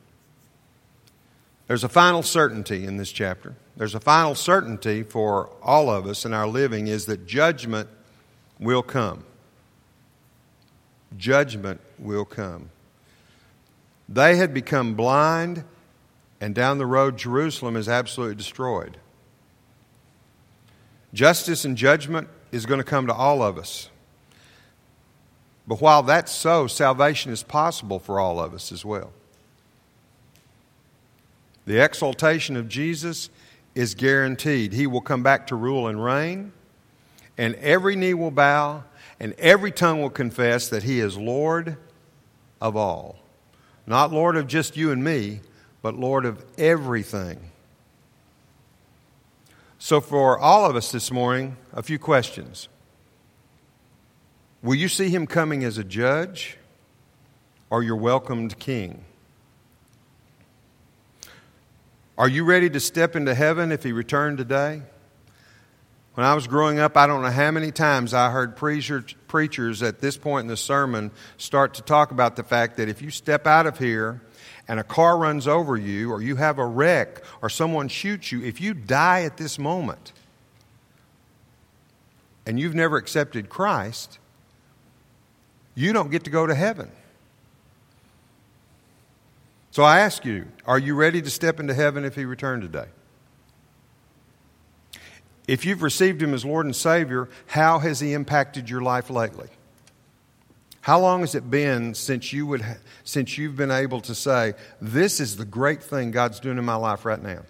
There's 1.68 1.84
a 1.84 1.88
final 1.88 2.22
certainty 2.22 2.84
in 2.84 2.96
this 2.96 3.12
chapter. 3.12 3.54
There's 3.76 3.94
a 3.94 4.00
final 4.00 4.34
certainty 4.34 5.02
for 5.02 5.50
all 5.62 5.88
of 5.88 6.06
us 6.06 6.24
in 6.24 6.34
our 6.34 6.46
living 6.46 6.86
is 6.86 7.06
that 7.06 7.26
judgment 7.26 7.88
will 8.58 8.82
come. 8.82 9.24
Judgment 11.16 11.80
will 11.98 12.24
come. 12.24 12.70
They 14.08 14.36
had 14.36 14.52
become 14.52 14.94
blind, 14.94 15.64
and 16.40 16.54
down 16.54 16.78
the 16.78 16.86
road, 16.86 17.16
Jerusalem 17.16 17.76
is 17.76 17.88
absolutely 17.88 18.36
destroyed. 18.36 18.98
Justice 21.14 21.64
and 21.64 21.76
judgment 21.76 22.28
is 22.50 22.66
going 22.66 22.78
to 22.78 22.84
come 22.84 23.06
to 23.06 23.14
all 23.14 23.42
of 23.42 23.56
us. 23.56 23.88
But 25.72 25.80
while 25.80 26.02
that's 26.02 26.30
so, 26.30 26.66
salvation 26.66 27.32
is 27.32 27.42
possible 27.42 27.98
for 27.98 28.20
all 28.20 28.38
of 28.38 28.52
us 28.52 28.72
as 28.72 28.84
well. 28.84 29.10
The 31.64 31.82
exaltation 31.82 32.58
of 32.58 32.68
Jesus 32.68 33.30
is 33.74 33.94
guaranteed. 33.94 34.74
He 34.74 34.86
will 34.86 35.00
come 35.00 35.22
back 35.22 35.46
to 35.46 35.56
rule 35.56 35.88
and 35.88 36.04
reign, 36.04 36.52
and 37.38 37.54
every 37.54 37.96
knee 37.96 38.12
will 38.12 38.30
bow, 38.30 38.84
and 39.18 39.32
every 39.38 39.72
tongue 39.72 40.02
will 40.02 40.10
confess 40.10 40.68
that 40.68 40.82
He 40.82 41.00
is 41.00 41.16
Lord 41.16 41.78
of 42.60 42.76
all. 42.76 43.16
Not 43.86 44.12
Lord 44.12 44.36
of 44.36 44.46
just 44.46 44.76
you 44.76 44.90
and 44.90 45.02
me, 45.02 45.40
but 45.80 45.94
Lord 45.94 46.26
of 46.26 46.44
everything. 46.58 47.50
So, 49.78 50.02
for 50.02 50.38
all 50.38 50.66
of 50.68 50.76
us 50.76 50.92
this 50.92 51.10
morning, 51.10 51.56
a 51.72 51.82
few 51.82 51.98
questions. 51.98 52.68
Will 54.62 54.76
you 54.76 54.88
see 54.88 55.08
Him 55.08 55.26
coming 55.26 55.64
as 55.64 55.76
a 55.76 55.84
judge 55.84 56.56
or 57.68 57.82
your 57.82 57.96
welcomed 57.96 58.58
king? 58.58 59.04
Are 62.16 62.28
you 62.28 62.44
ready 62.44 62.70
to 62.70 62.78
step 62.78 63.16
into 63.16 63.34
heaven 63.34 63.72
if 63.72 63.82
He 63.82 63.90
returned 63.90 64.38
today? 64.38 64.82
When 66.14 66.26
I 66.26 66.34
was 66.34 66.46
growing 66.46 66.78
up, 66.78 66.96
I 66.96 67.06
don't 67.06 67.22
know 67.22 67.30
how 67.30 67.50
many 67.50 67.72
times 67.72 68.12
I 68.12 68.30
heard 68.30 68.54
preachers 68.54 69.82
at 69.82 70.00
this 70.00 70.16
point 70.18 70.44
in 70.44 70.48
the 70.48 70.58
sermon 70.58 71.10
start 71.38 71.74
to 71.74 71.82
talk 71.82 72.10
about 72.10 72.36
the 72.36 72.42
fact 72.44 72.76
that 72.76 72.88
if 72.88 73.00
you 73.00 73.10
step 73.10 73.46
out 73.46 73.66
of 73.66 73.78
here 73.78 74.20
and 74.68 74.78
a 74.78 74.84
car 74.84 75.16
runs 75.16 75.48
over 75.48 75.76
you, 75.76 76.12
or 76.12 76.22
you 76.22 76.36
have 76.36 76.58
a 76.58 76.66
wreck, 76.66 77.24
or 77.40 77.48
someone 77.48 77.88
shoots 77.88 78.30
you, 78.30 78.44
if 78.44 78.60
you 78.60 78.74
die 78.74 79.22
at 79.22 79.38
this 79.38 79.58
moment 79.58 80.12
and 82.44 82.60
you've 82.60 82.74
never 82.74 82.98
accepted 82.98 83.48
Christ, 83.48 84.18
you 85.74 85.92
don't 85.92 86.10
get 86.10 86.24
to 86.24 86.30
go 86.30 86.46
to 86.46 86.54
heaven. 86.54 86.90
So 89.70 89.82
I 89.82 90.00
ask 90.00 90.24
you, 90.24 90.48
are 90.66 90.78
you 90.78 90.94
ready 90.94 91.22
to 91.22 91.30
step 91.30 91.58
into 91.58 91.72
heaven 91.72 92.04
if 92.04 92.14
He 92.14 92.24
returned 92.26 92.62
today? 92.62 92.88
If 95.48 95.64
you've 95.64 95.82
received 95.82 96.22
Him 96.22 96.34
as 96.34 96.44
Lord 96.44 96.66
and 96.66 96.76
Savior, 96.76 97.28
how 97.46 97.78
has 97.78 98.00
He 98.00 98.12
impacted 98.12 98.68
your 98.68 98.82
life 98.82 99.08
lately? 99.08 99.48
How 100.82 101.00
long 101.00 101.20
has 101.20 101.34
it 101.34 101.50
been 101.50 101.94
since, 101.94 102.32
you 102.32 102.44
would, 102.46 102.64
since 103.04 103.38
you've 103.38 103.56
been 103.56 103.70
able 103.70 104.00
to 104.02 104.14
say, 104.14 104.54
This 104.80 105.20
is 105.20 105.36
the 105.36 105.44
great 105.44 105.82
thing 105.82 106.10
God's 106.10 106.38
doing 106.38 106.58
in 106.58 106.64
my 106.64 106.74
life 106.74 107.04
right 107.04 107.22
now? 107.22 107.42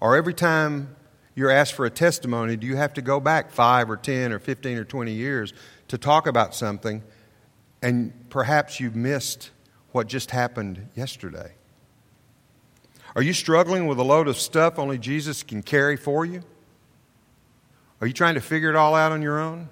Or 0.00 0.16
every 0.16 0.34
time 0.34 0.96
you're 1.36 1.50
asked 1.50 1.74
for 1.74 1.86
a 1.86 1.90
testimony, 1.90 2.56
do 2.56 2.66
you 2.66 2.76
have 2.76 2.94
to 2.94 3.02
go 3.02 3.20
back 3.20 3.52
five 3.52 3.88
or 3.88 3.96
10 3.96 4.32
or 4.32 4.38
15 4.38 4.78
or 4.78 4.84
20 4.84 5.12
years 5.12 5.52
to 5.92 5.98
talk 5.98 6.26
about 6.26 6.54
something 6.54 7.02
and 7.82 8.14
perhaps 8.30 8.80
you've 8.80 8.96
missed 8.96 9.50
what 9.90 10.06
just 10.06 10.30
happened 10.30 10.88
yesterday? 10.94 11.52
Are 13.14 13.20
you 13.20 13.34
struggling 13.34 13.86
with 13.86 13.98
a 13.98 14.02
load 14.02 14.26
of 14.26 14.38
stuff 14.38 14.78
only 14.78 14.96
Jesus 14.96 15.42
can 15.42 15.62
carry 15.62 15.98
for 15.98 16.24
you? 16.24 16.44
Are 18.00 18.06
you 18.06 18.14
trying 18.14 18.36
to 18.36 18.40
figure 18.40 18.70
it 18.70 18.74
all 18.74 18.94
out 18.94 19.12
on 19.12 19.20
your 19.20 19.38
own? 19.38 19.68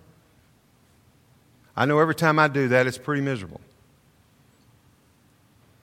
I 1.74 1.86
know 1.86 1.98
every 1.98 2.14
time 2.14 2.38
I 2.38 2.48
do 2.48 2.68
that, 2.68 2.86
it's 2.86 2.98
pretty 2.98 3.22
miserable. 3.22 3.62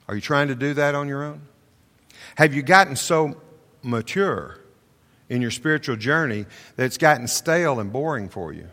Are 0.06 0.14
you 0.14 0.20
trying 0.20 0.46
to 0.46 0.54
do 0.54 0.72
that 0.74 0.94
on 0.94 1.08
your 1.08 1.24
own? 1.24 1.40
Have 2.36 2.54
you 2.54 2.62
gotten 2.62 2.94
so 2.94 3.40
mature 3.82 4.60
in 5.28 5.42
your 5.42 5.50
spiritual 5.50 5.96
journey 5.96 6.46
that 6.76 6.84
it's 6.84 6.96
gotten 6.96 7.26
stale 7.26 7.80
and 7.80 7.92
boring 7.92 8.28
for 8.28 8.52
you? 8.52 8.68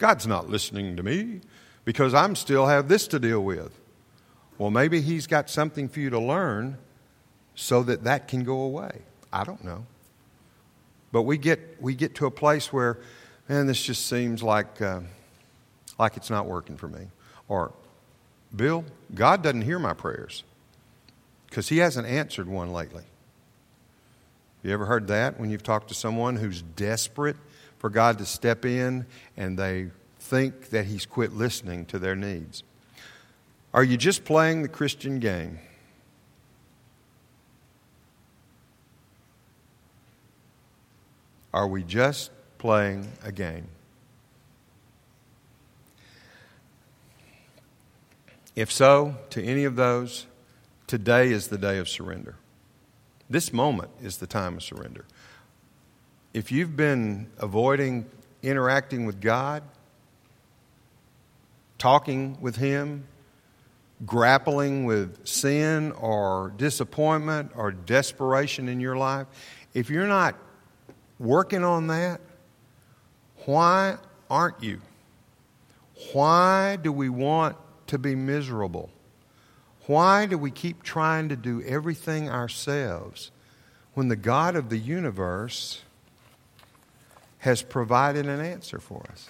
God's 0.00 0.26
not 0.26 0.48
listening 0.48 0.96
to 0.96 1.02
me 1.02 1.42
because 1.84 2.14
I'm 2.14 2.34
still 2.34 2.66
have 2.66 2.88
this 2.88 3.06
to 3.08 3.18
deal 3.18 3.44
with. 3.44 3.78
Well, 4.56 4.70
maybe 4.70 5.02
he's 5.02 5.26
got 5.26 5.50
something 5.50 5.90
for 5.90 6.00
you 6.00 6.08
to 6.08 6.18
learn 6.18 6.78
so 7.54 7.82
that 7.82 8.04
that 8.04 8.26
can 8.26 8.42
go 8.42 8.62
away. 8.62 9.02
I 9.30 9.44
don't 9.44 9.62
know. 9.62 9.84
But 11.12 11.22
we 11.22 11.36
get, 11.36 11.60
we 11.82 11.94
get 11.94 12.14
to 12.14 12.26
a 12.26 12.30
place 12.30 12.72
where, 12.72 12.98
man, 13.46 13.66
this 13.66 13.82
just 13.82 14.06
seems 14.06 14.42
like, 14.42 14.80
uh, 14.80 15.00
like 15.98 16.16
it's 16.16 16.30
not 16.30 16.46
working 16.46 16.78
for 16.78 16.88
me. 16.88 17.08
Or, 17.46 17.72
Bill, 18.56 18.86
God 19.14 19.42
doesn't 19.42 19.62
hear 19.62 19.78
my 19.78 19.92
prayers 19.92 20.44
because 21.46 21.68
he 21.68 21.76
hasn't 21.76 22.06
answered 22.06 22.48
one 22.48 22.72
lately. 22.72 23.04
You 24.62 24.72
ever 24.72 24.86
heard 24.86 25.08
that 25.08 25.38
when 25.38 25.50
you've 25.50 25.62
talked 25.62 25.88
to 25.88 25.94
someone 25.94 26.36
who's 26.36 26.62
desperate 26.62 27.36
for 27.80 27.88
God 27.90 28.18
to 28.18 28.26
step 28.26 28.64
in 28.64 29.06
and 29.36 29.58
they 29.58 29.90
think 30.20 30.68
that 30.68 30.84
He's 30.84 31.06
quit 31.06 31.32
listening 31.32 31.86
to 31.86 31.98
their 31.98 32.14
needs? 32.14 32.62
Are 33.72 33.82
you 33.82 33.96
just 33.96 34.24
playing 34.24 34.62
the 34.62 34.68
Christian 34.68 35.18
game? 35.18 35.58
Are 41.52 41.66
we 41.66 41.82
just 41.82 42.30
playing 42.58 43.08
a 43.24 43.32
game? 43.32 43.66
If 48.54 48.70
so, 48.70 49.16
to 49.30 49.42
any 49.42 49.64
of 49.64 49.76
those, 49.76 50.26
today 50.86 51.32
is 51.32 51.48
the 51.48 51.56
day 51.56 51.78
of 51.78 51.88
surrender. 51.88 52.36
This 53.30 53.52
moment 53.52 53.90
is 54.02 54.18
the 54.18 54.26
time 54.26 54.56
of 54.56 54.62
surrender. 54.62 55.06
If 56.32 56.52
you've 56.52 56.76
been 56.76 57.26
avoiding 57.38 58.06
interacting 58.42 59.04
with 59.04 59.20
God, 59.20 59.64
talking 61.76 62.38
with 62.40 62.54
Him, 62.54 63.04
grappling 64.06 64.84
with 64.84 65.26
sin 65.26 65.90
or 65.92 66.52
disappointment 66.56 67.50
or 67.56 67.72
desperation 67.72 68.68
in 68.68 68.78
your 68.78 68.96
life, 68.96 69.26
if 69.74 69.90
you're 69.90 70.06
not 70.06 70.36
working 71.18 71.64
on 71.64 71.88
that, 71.88 72.20
why 73.46 73.96
aren't 74.30 74.62
you? 74.62 74.80
Why 76.12 76.76
do 76.76 76.92
we 76.92 77.08
want 77.08 77.56
to 77.88 77.98
be 77.98 78.14
miserable? 78.14 78.88
Why 79.86 80.26
do 80.26 80.38
we 80.38 80.52
keep 80.52 80.84
trying 80.84 81.28
to 81.30 81.36
do 81.36 81.60
everything 81.62 82.30
ourselves 82.30 83.32
when 83.94 84.06
the 84.06 84.16
God 84.16 84.54
of 84.54 84.68
the 84.68 84.78
universe 84.78 85.82
has 87.40 87.62
provided 87.62 88.26
an 88.26 88.40
answer 88.40 88.78
for 88.78 89.04
us? 89.10 89.28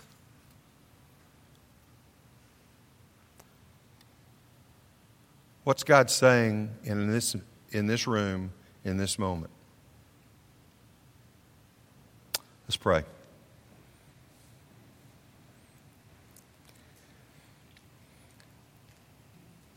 What's 5.65 5.85
God 5.85 6.11
saying 6.11 6.71
in 6.85 7.11
this, 7.11 7.37
in 7.71 7.87
this 7.87 8.07
room, 8.07 8.53
in 8.85 8.97
this 8.97 9.19
moment? 9.19 9.53
Let's 12.67 12.77
pray. 12.77 13.05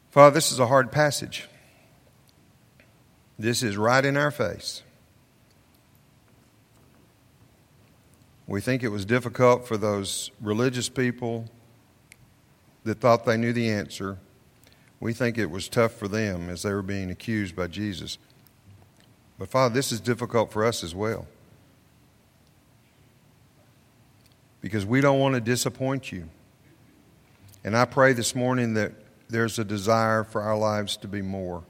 Father, 0.09 0.33
this 0.33 0.51
is 0.51 0.59
a 0.59 0.67
hard 0.67 0.91
passage. 0.91 1.49
This 3.37 3.63
is 3.63 3.77
right 3.77 4.05
in 4.05 4.15
our 4.15 4.31
face. 4.31 4.83
We 8.47 8.59
think 8.61 8.83
it 8.83 8.89
was 8.89 9.05
difficult 9.05 9.67
for 9.67 9.77
those 9.77 10.31
religious 10.41 10.89
people 10.89 11.45
that 12.83 12.99
thought 12.99 13.25
they 13.25 13.37
knew 13.37 13.53
the 13.53 13.69
answer. 13.69 14.17
We 14.99 15.13
think 15.13 15.37
it 15.37 15.49
was 15.49 15.69
tough 15.69 15.93
for 15.93 16.07
them 16.07 16.49
as 16.49 16.63
they 16.63 16.73
were 16.73 16.81
being 16.81 17.09
accused 17.09 17.55
by 17.55 17.67
Jesus. 17.67 18.17
But, 19.39 19.49
Father, 19.49 19.73
this 19.73 19.91
is 19.91 19.99
difficult 19.99 20.51
for 20.51 20.65
us 20.65 20.83
as 20.83 20.93
well. 20.93 21.27
Because 24.61 24.85
we 24.85 25.01
don't 25.01 25.19
want 25.19 25.35
to 25.35 25.41
disappoint 25.41 26.11
you. 26.11 26.29
And 27.63 27.75
I 27.77 27.85
pray 27.85 28.13
this 28.13 28.35
morning 28.35 28.73
that 28.73 28.91
there's 29.29 29.57
a 29.57 29.63
desire 29.63 30.23
for 30.23 30.41
our 30.41 30.57
lives 30.57 30.97
to 30.97 31.07
be 31.07 31.21
more. 31.21 31.63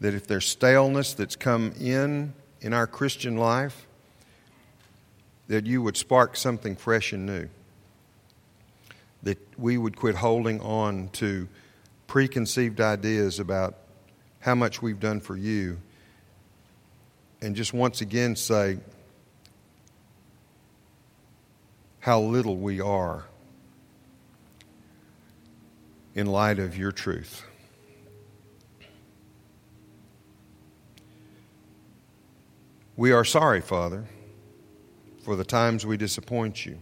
That 0.00 0.14
if 0.14 0.26
there's 0.26 0.46
staleness 0.46 1.14
that's 1.14 1.36
come 1.36 1.72
in 1.80 2.32
in 2.60 2.72
our 2.72 2.86
Christian 2.86 3.36
life, 3.36 3.86
that 5.50 5.66
you 5.66 5.82
would 5.82 5.96
spark 5.96 6.36
something 6.36 6.76
fresh 6.76 7.12
and 7.12 7.26
new. 7.26 7.48
That 9.24 9.36
we 9.58 9.76
would 9.76 9.96
quit 9.96 10.14
holding 10.14 10.60
on 10.60 11.08
to 11.14 11.48
preconceived 12.06 12.80
ideas 12.80 13.40
about 13.40 13.74
how 14.38 14.54
much 14.54 14.80
we've 14.80 15.00
done 15.00 15.20
for 15.20 15.36
you 15.36 15.78
and 17.42 17.56
just 17.56 17.74
once 17.74 18.00
again 18.00 18.36
say 18.36 18.78
how 21.98 22.20
little 22.20 22.56
we 22.56 22.80
are 22.80 23.24
in 26.14 26.26
light 26.26 26.60
of 26.60 26.78
your 26.78 26.92
truth. 26.92 27.42
We 32.96 33.10
are 33.10 33.24
sorry, 33.24 33.60
Father 33.60 34.06
for 35.30 35.36
the 35.36 35.44
times 35.44 35.86
we 35.86 35.96
disappoint 35.96 36.66
you. 36.66 36.76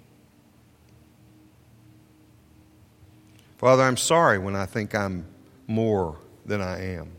Father, 3.59 3.83
I'm 3.83 3.99
sorry 3.99 4.39
when 4.39 4.57
I 4.57 4.65
think 4.65 4.95
I'm 4.95 5.27
more 5.67 6.17
than 6.47 6.63
I 6.63 6.95
am. 6.95 7.11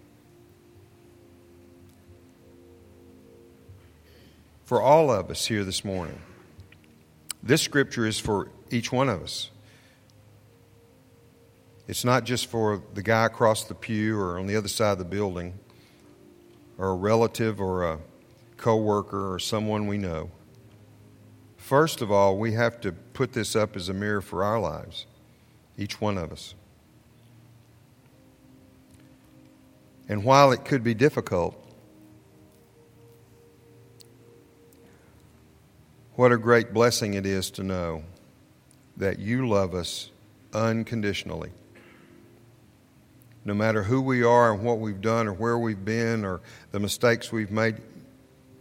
For 4.63 4.81
all 4.81 5.11
of 5.11 5.29
us 5.29 5.45
here 5.45 5.63
this 5.63 5.85
morning, 5.85 6.19
this 7.43 7.61
scripture 7.61 8.07
is 8.07 8.17
for 8.17 8.49
each 8.71 8.91
one 8.91 9.07
of 9.07 9.21
us. 9.21 9.51
It's 11.87 12.03
not 12.03 12.23
just 12.23 12.47
for 12.47 12.81
the 12.95 13.03
guy 13.03 13.27
across 13.27 13.65
the 13.65 13.75
pew 13.75 14.19
or 14.19 14.39
on 14.39 14.47
the 14.47 14.55
other 14.55 14.67
side 14.67 14.93
of 14.93 14.97
the 14.97 15.05
building 15.05 15.59
or 16.79 16.87
a 16.87 16.95
relative 16.95 17.61
or 17.61 17.83
a 17.83 17.99
coworker 18.57 19.31
or 19.31 19.37
someone 19.37 19.85
we 19.85 19.99
know. 19.99 20.31
First 21.69 22.01
of 22.01 22.11
all, 22.11 22.35
we 22.35 22.53
have 22.53 22.81
to 22.81 22.91
put 22.91 23.33
this 23.33 23.55
up 23.55 23.75
as 23.75 23.89
a 23.89 23.93
mirror 23.93 24.21
for 24.21 24.43
our 24.43 24.59
lives, 24.59 25.05
each 25.77 26.01
one 26.01 26.17
of 26.17 26.31
us. 26.31 26.55
And 30.07 30.23
while 30.23 30.51
it 30.51 30.65
could 30.65 30.83
be 30.83 30.95
difficult, 30.95 31.55
what 36.15 36.31
a 36.31 36.39
great 36.39 36.73
blessing 36.73 37.13
it 37.13 37.27
is 37.27 37.51
to 37.51 37.61
know 37.61 38.01
that 38.97 39.19
you 39.19 39.47
love 39.47 39.75
us 39.75 40.09
unconditionally. 40.51 41.51
No 43.45 43.53
matter 43.53 43.83
who 43.83 44.01
we 44.01 44.23
are 44.23 44.55
and 44.55 44.63
what 44.63 44.79
we've 44.79 45.01
done 45.01 45.27
or 45.27 45.33
where 45.33 45.59
we've 45.59 45.85
been 45.85 46.25
or 46.25 46.41
the 46.71 46.79
mistakes 46.79 47.31
we've 47.31 47.51
made, 47.51 47.75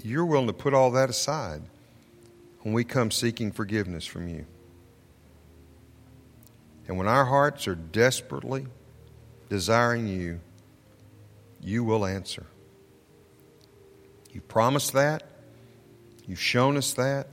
you're 0.05 0.27
willing 0.27 0.49
to 0.49 0.53
put 0.53 0.75
all 0.75 0.91
that 0.91 1.09
aside 1.09 1.63
when 2.69 2.75
we 2.75 2.85
come 2.85 3.11
seeking 3.11 3.51
forgiveness 3.51 4.05
from 4.05 4.29
you. 4.29 4.45
And 6.87 6.99
when 6.99 7.09
our 7.09 7.25
hearts 7.25 7.67
are 7.67 7.75
desperately 7.75 8.67
desiring 9.49 10.07
you, 10.07 10.41
you 11.63 11.83
will 11.83 12.05
answer. 12.05 12.45
You 14.33 14.43
promised 14.43 14.93
that. 14.93 15.23
You've 16.27 16.43
shown 16.43 16.77
us 16.77 16.93
that. 16.93 17.29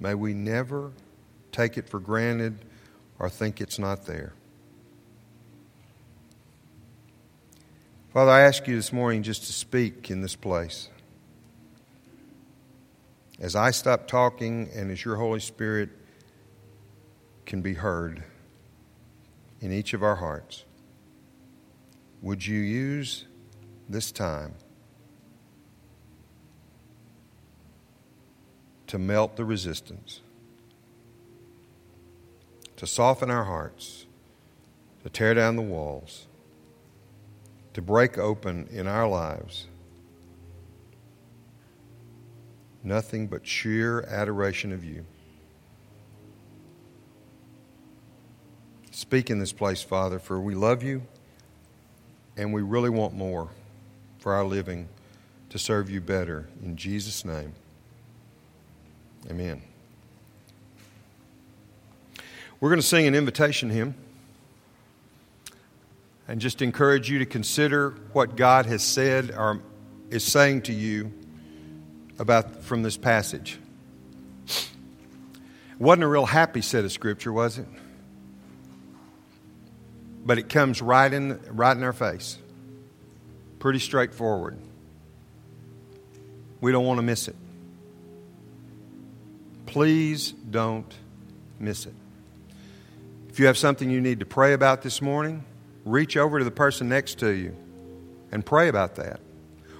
May 0.00 0.14
we 0.14 0.32
never 0.32 0.92
take 1.52 1.76
it 1.76 1.90
for 1.90 2.00
granted 2.00 2.56
or 3.18 3.28
think 3.28 3.60
it's 3.60 3.78
not 3.78 4.06
there. 4.06 4.32
Father, 8.14 8.30
I 8.30 8.40
ask 8.40 8.66
you 8.66 8.74
this 8.74 8.90
morning 8.90 9.22
just 9.22 9.44
to 9.44 9.52
speak 9.52 10.10
in 10.10 10.22
this 10.22 10.34
place 10.34 10.88
as 13.40 13.54
I 13.54 13.70
stop 13.70 14.08
talking 14.08 14.68
and 14.74 14.90
as 14.90 15.04
your 15.04 15.16
Holy 15.16 15.40
Spirit 15.40 15.90
can 17.46 17.62
be 17.62 17.74
heard 17.74 18.24
in 19.60 19.72
each 19.72 19.94
of 19.94 20.02
our 20.02 20.16
hearts, 20.16 20.64
would 22.20 22.44
you 22.44 22.58
use 22.58 23.26
this 23.88 24.10
time 24.10 24.54
to 28.88 28.98
melt 28.98 29.36
the 29.36 29.44
resistance, 29.44 30.20
to 32.76 32.86
soften 32.86 33.30
our 33.30 33.44
hearts, 33.44 34.06
to 35.04 35.10
tear 35.10 35.34
down 35.34 35.56
the 35.56 35.62
walls, 35.62 36.26
to 37.74 37.82
break 37.82 38.18
open 38.18 38.66
in 38.72 38.88
our 38.88 39.06
lives? 39.06 39.68
Nothing 42.82 43.26
but 43.26 43.46
sheer 43.46 44.02
adoration 44.02 44.72
of 44.72 44.84
you. 44.84 45.04
Speak 48.90 49.30
in 49.30 49.38
this 49.38 49.52
place, 49.52 49.82
Father, 49.82 50.18
for 50.18 50.40
we 50.40 50.54
love 50.54 50.82
you 50.82 51.02
and 52.36 52.52
we 52.52 52.62
really 52.62 52.90
want 52.90 53.14
more 53.14 53.48
for 54.18 54.32
our 54.32 54.44
living 54.44 54.88
to 55.50 55.58
serve 55.58 55.88
you 55.88 56.00
better. 56.00 56.48
In 56.64 56.76
Jesus' 56.76 57.24
name, 57.24 57.52
amen. 59.30 59.62
We're 62.60 62.70
going 62.70 62.80
to 62.80 62.86
sing 62.86 63.06
an 63.06 63.14
invitation 63.14 63.70
hymn 63.70 63.94
and 66.26 66.40
just 66.40 66.60
encourage 66.60 67.08
you 67.08 67.20
to 67.20 67.26
consider 67.26 67.90
what 68.12 68.36
God 68.36 68.66
has 68.66 68.82
said 68.82 69.30
or 69.30 69.62
is 70.10 70.24
saying 70.24 70.62
to 70.62 70.72
you 70.72 71.12
about 72.18 72.62
from 72.64 72.82
this 72.82 72.96
passage. 72.96 73.58
Wasn't 75.78 76.02
a 76.02 76.08
real 76.08 76.26
happy 76.26 76.60
set 76.60 76.84
of 76.84 76.90
scripture, 76.90 77.32
was 77.32 77.58
it? 77.58 77.66
But 80.24 80.38
it 80.38 80.48
comes 80.48 80.82
right 80.82 81.12
in 81.12 81.40
right 81.48 81.76
in 81.76 81.82
our 81.82 81.92
face. 81.92 82.38
Pretty 83.60 83.78
straightforward. 83.78 84.58
We 86.60 86.72
don't 86.72 86.84
want 86.84 86.98
to 86.98 87.02
miss 87.02 87.28
it. 87.28 87.36
Please 89.66 90.32
don't 90.32 90.92
miss 91.60 91.86
it. 91.86 91.94
If 93.28 93.38
you 93.38 93.46
have 93.46 93.56
something 93.56 93.90
you 93.90 94.00
need 94.00 94.20
to 94.20 94.26
pray 94.26 94.54
about 94.54 94.82
this 94.82 95.00
morning, 95.00 95.44
reach 95.84 96.16
over 96.16 96.38
to 96.38 96.44
the 96.44 96.50
person 96.50 96.88
next 96.88 97.20
to 97.20 97.30
you 97.30 97.54
and 98.32 98.44
pray 98.44 98.68
about 98.68 98.96
that. 98.96 99.20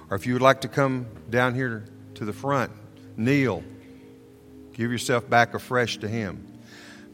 Or 0.09 0.15
if 0.15 0.25
you 0.25 0.33
would 0.33 0.41
like 0.41 0.61
to 0.61 0.67
come 0.67 1.07
down 1.29 1.55
here 1.55 1.83
to 2.19 2.25
the 2.25 2.33
front, 2.33 2.69
kneel, 3.15 3.63
give 4.73 4.91
yourself 4.91 5.29
back 5.29 5.53
afresh 5.53 5.97
to 5.99 6.07
Him. 6.07 6.45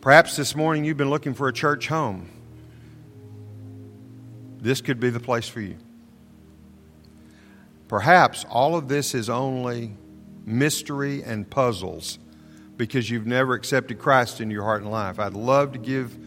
Perhaps 0.01 0.35
this 0.35 0.55
morning 0.55 0.83
you've 0.83 0.97
been 0.97 1.11
looking 1.11 1.35
for 1.35 1.47
a 1.47 1.53
church 1.53 1.87
home. 1.87 2.27
This 4.57 4.81
could 4.81 4.99
be 4.99 5.11
the 5.11 5.19
place 5.19 5.47
for 5.47 5.61
you. 5.61 5.77
Perhaps 7.87 8.47
all 8.49 8.75
of 8.75 8.87
this 8.87 9.13
is 9.13 9.29
only 9.29 9.95
mystery 10.43 11.21
and 11.23 11.47
puzzles 11.47 12.17
because 12.75 13.07
you've 13.07 13.27
never 13.27 13.53
accepted 13.53 13.99
Christ 13.99 14.41
in 14.41 14.49
your 14.49 14.63
heart 14.63 14.81
and 14.81 14.89
life. 14.89 15.19
I'd 15.19 15.33
love 15.33 15.73
to 15.73 15.79
give 15.79 16.17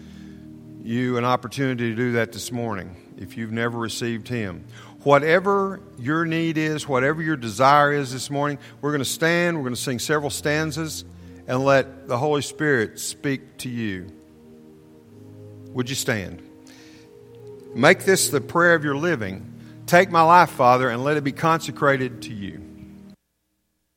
you 0.84 1.18
an 1.18 1.24
opportunity 1.24 1.90
to 1.90 1.96
do 1.96 2.12
that 2.12 2.30
this 2.30 2.52
morning 2.52 2.94
if 3.16 3.36
you've 3.36 3.50
never 3.50 3.76
received 3.76 4.28
Him 4.28 4.64
whatever 5.08 5.80
your 5.98 6.26
need 6.26 6.58
is, 6.58 6.86
whatever 6.86 7.22
your 7.22 7.34
desire 7.34 7.94
is 7.94 8.12
this 8.12 8.28
morning, 8.28 8.58
we're 8.82 8.90
going 8.90 8.98
to 8.98 9.06
stand, 9.06 9.56
we're 9.56 9.62
going 9.62 9.74
to 9.74 9.80
sing 9.80 9.98
several 9.98 10.28
stanzas, 10.28 11.02
and 11.46 11.64
let 11.64 12.08
the 12.08 12.18
Holy 12.18 12.42
Spirit 12.42 13.00
speak 13.00 13.56
to 13.56 13.70
you. 13.70 14.06
Would 15.72 15.88
you 15.88 15.94
stand? 15.94 16.42
Make 17.74 18.00
this 18.00 18.28
the 18.28 18.42
prayer 18.42 18.74
of 18.74 18.84
your 18.84 18.96
living. 18.96 19.50
Take 19.86 20.10
my 20.10 20.20
life, 20.20 20.50
Father, 20.50 20.90
and 20.90 21.02
let 21.02 21.16
it 21.16 21.24
be 21.24 21.32
consecrated 21.32 22.20
to 22.22 22.34
you. 22.34 22.67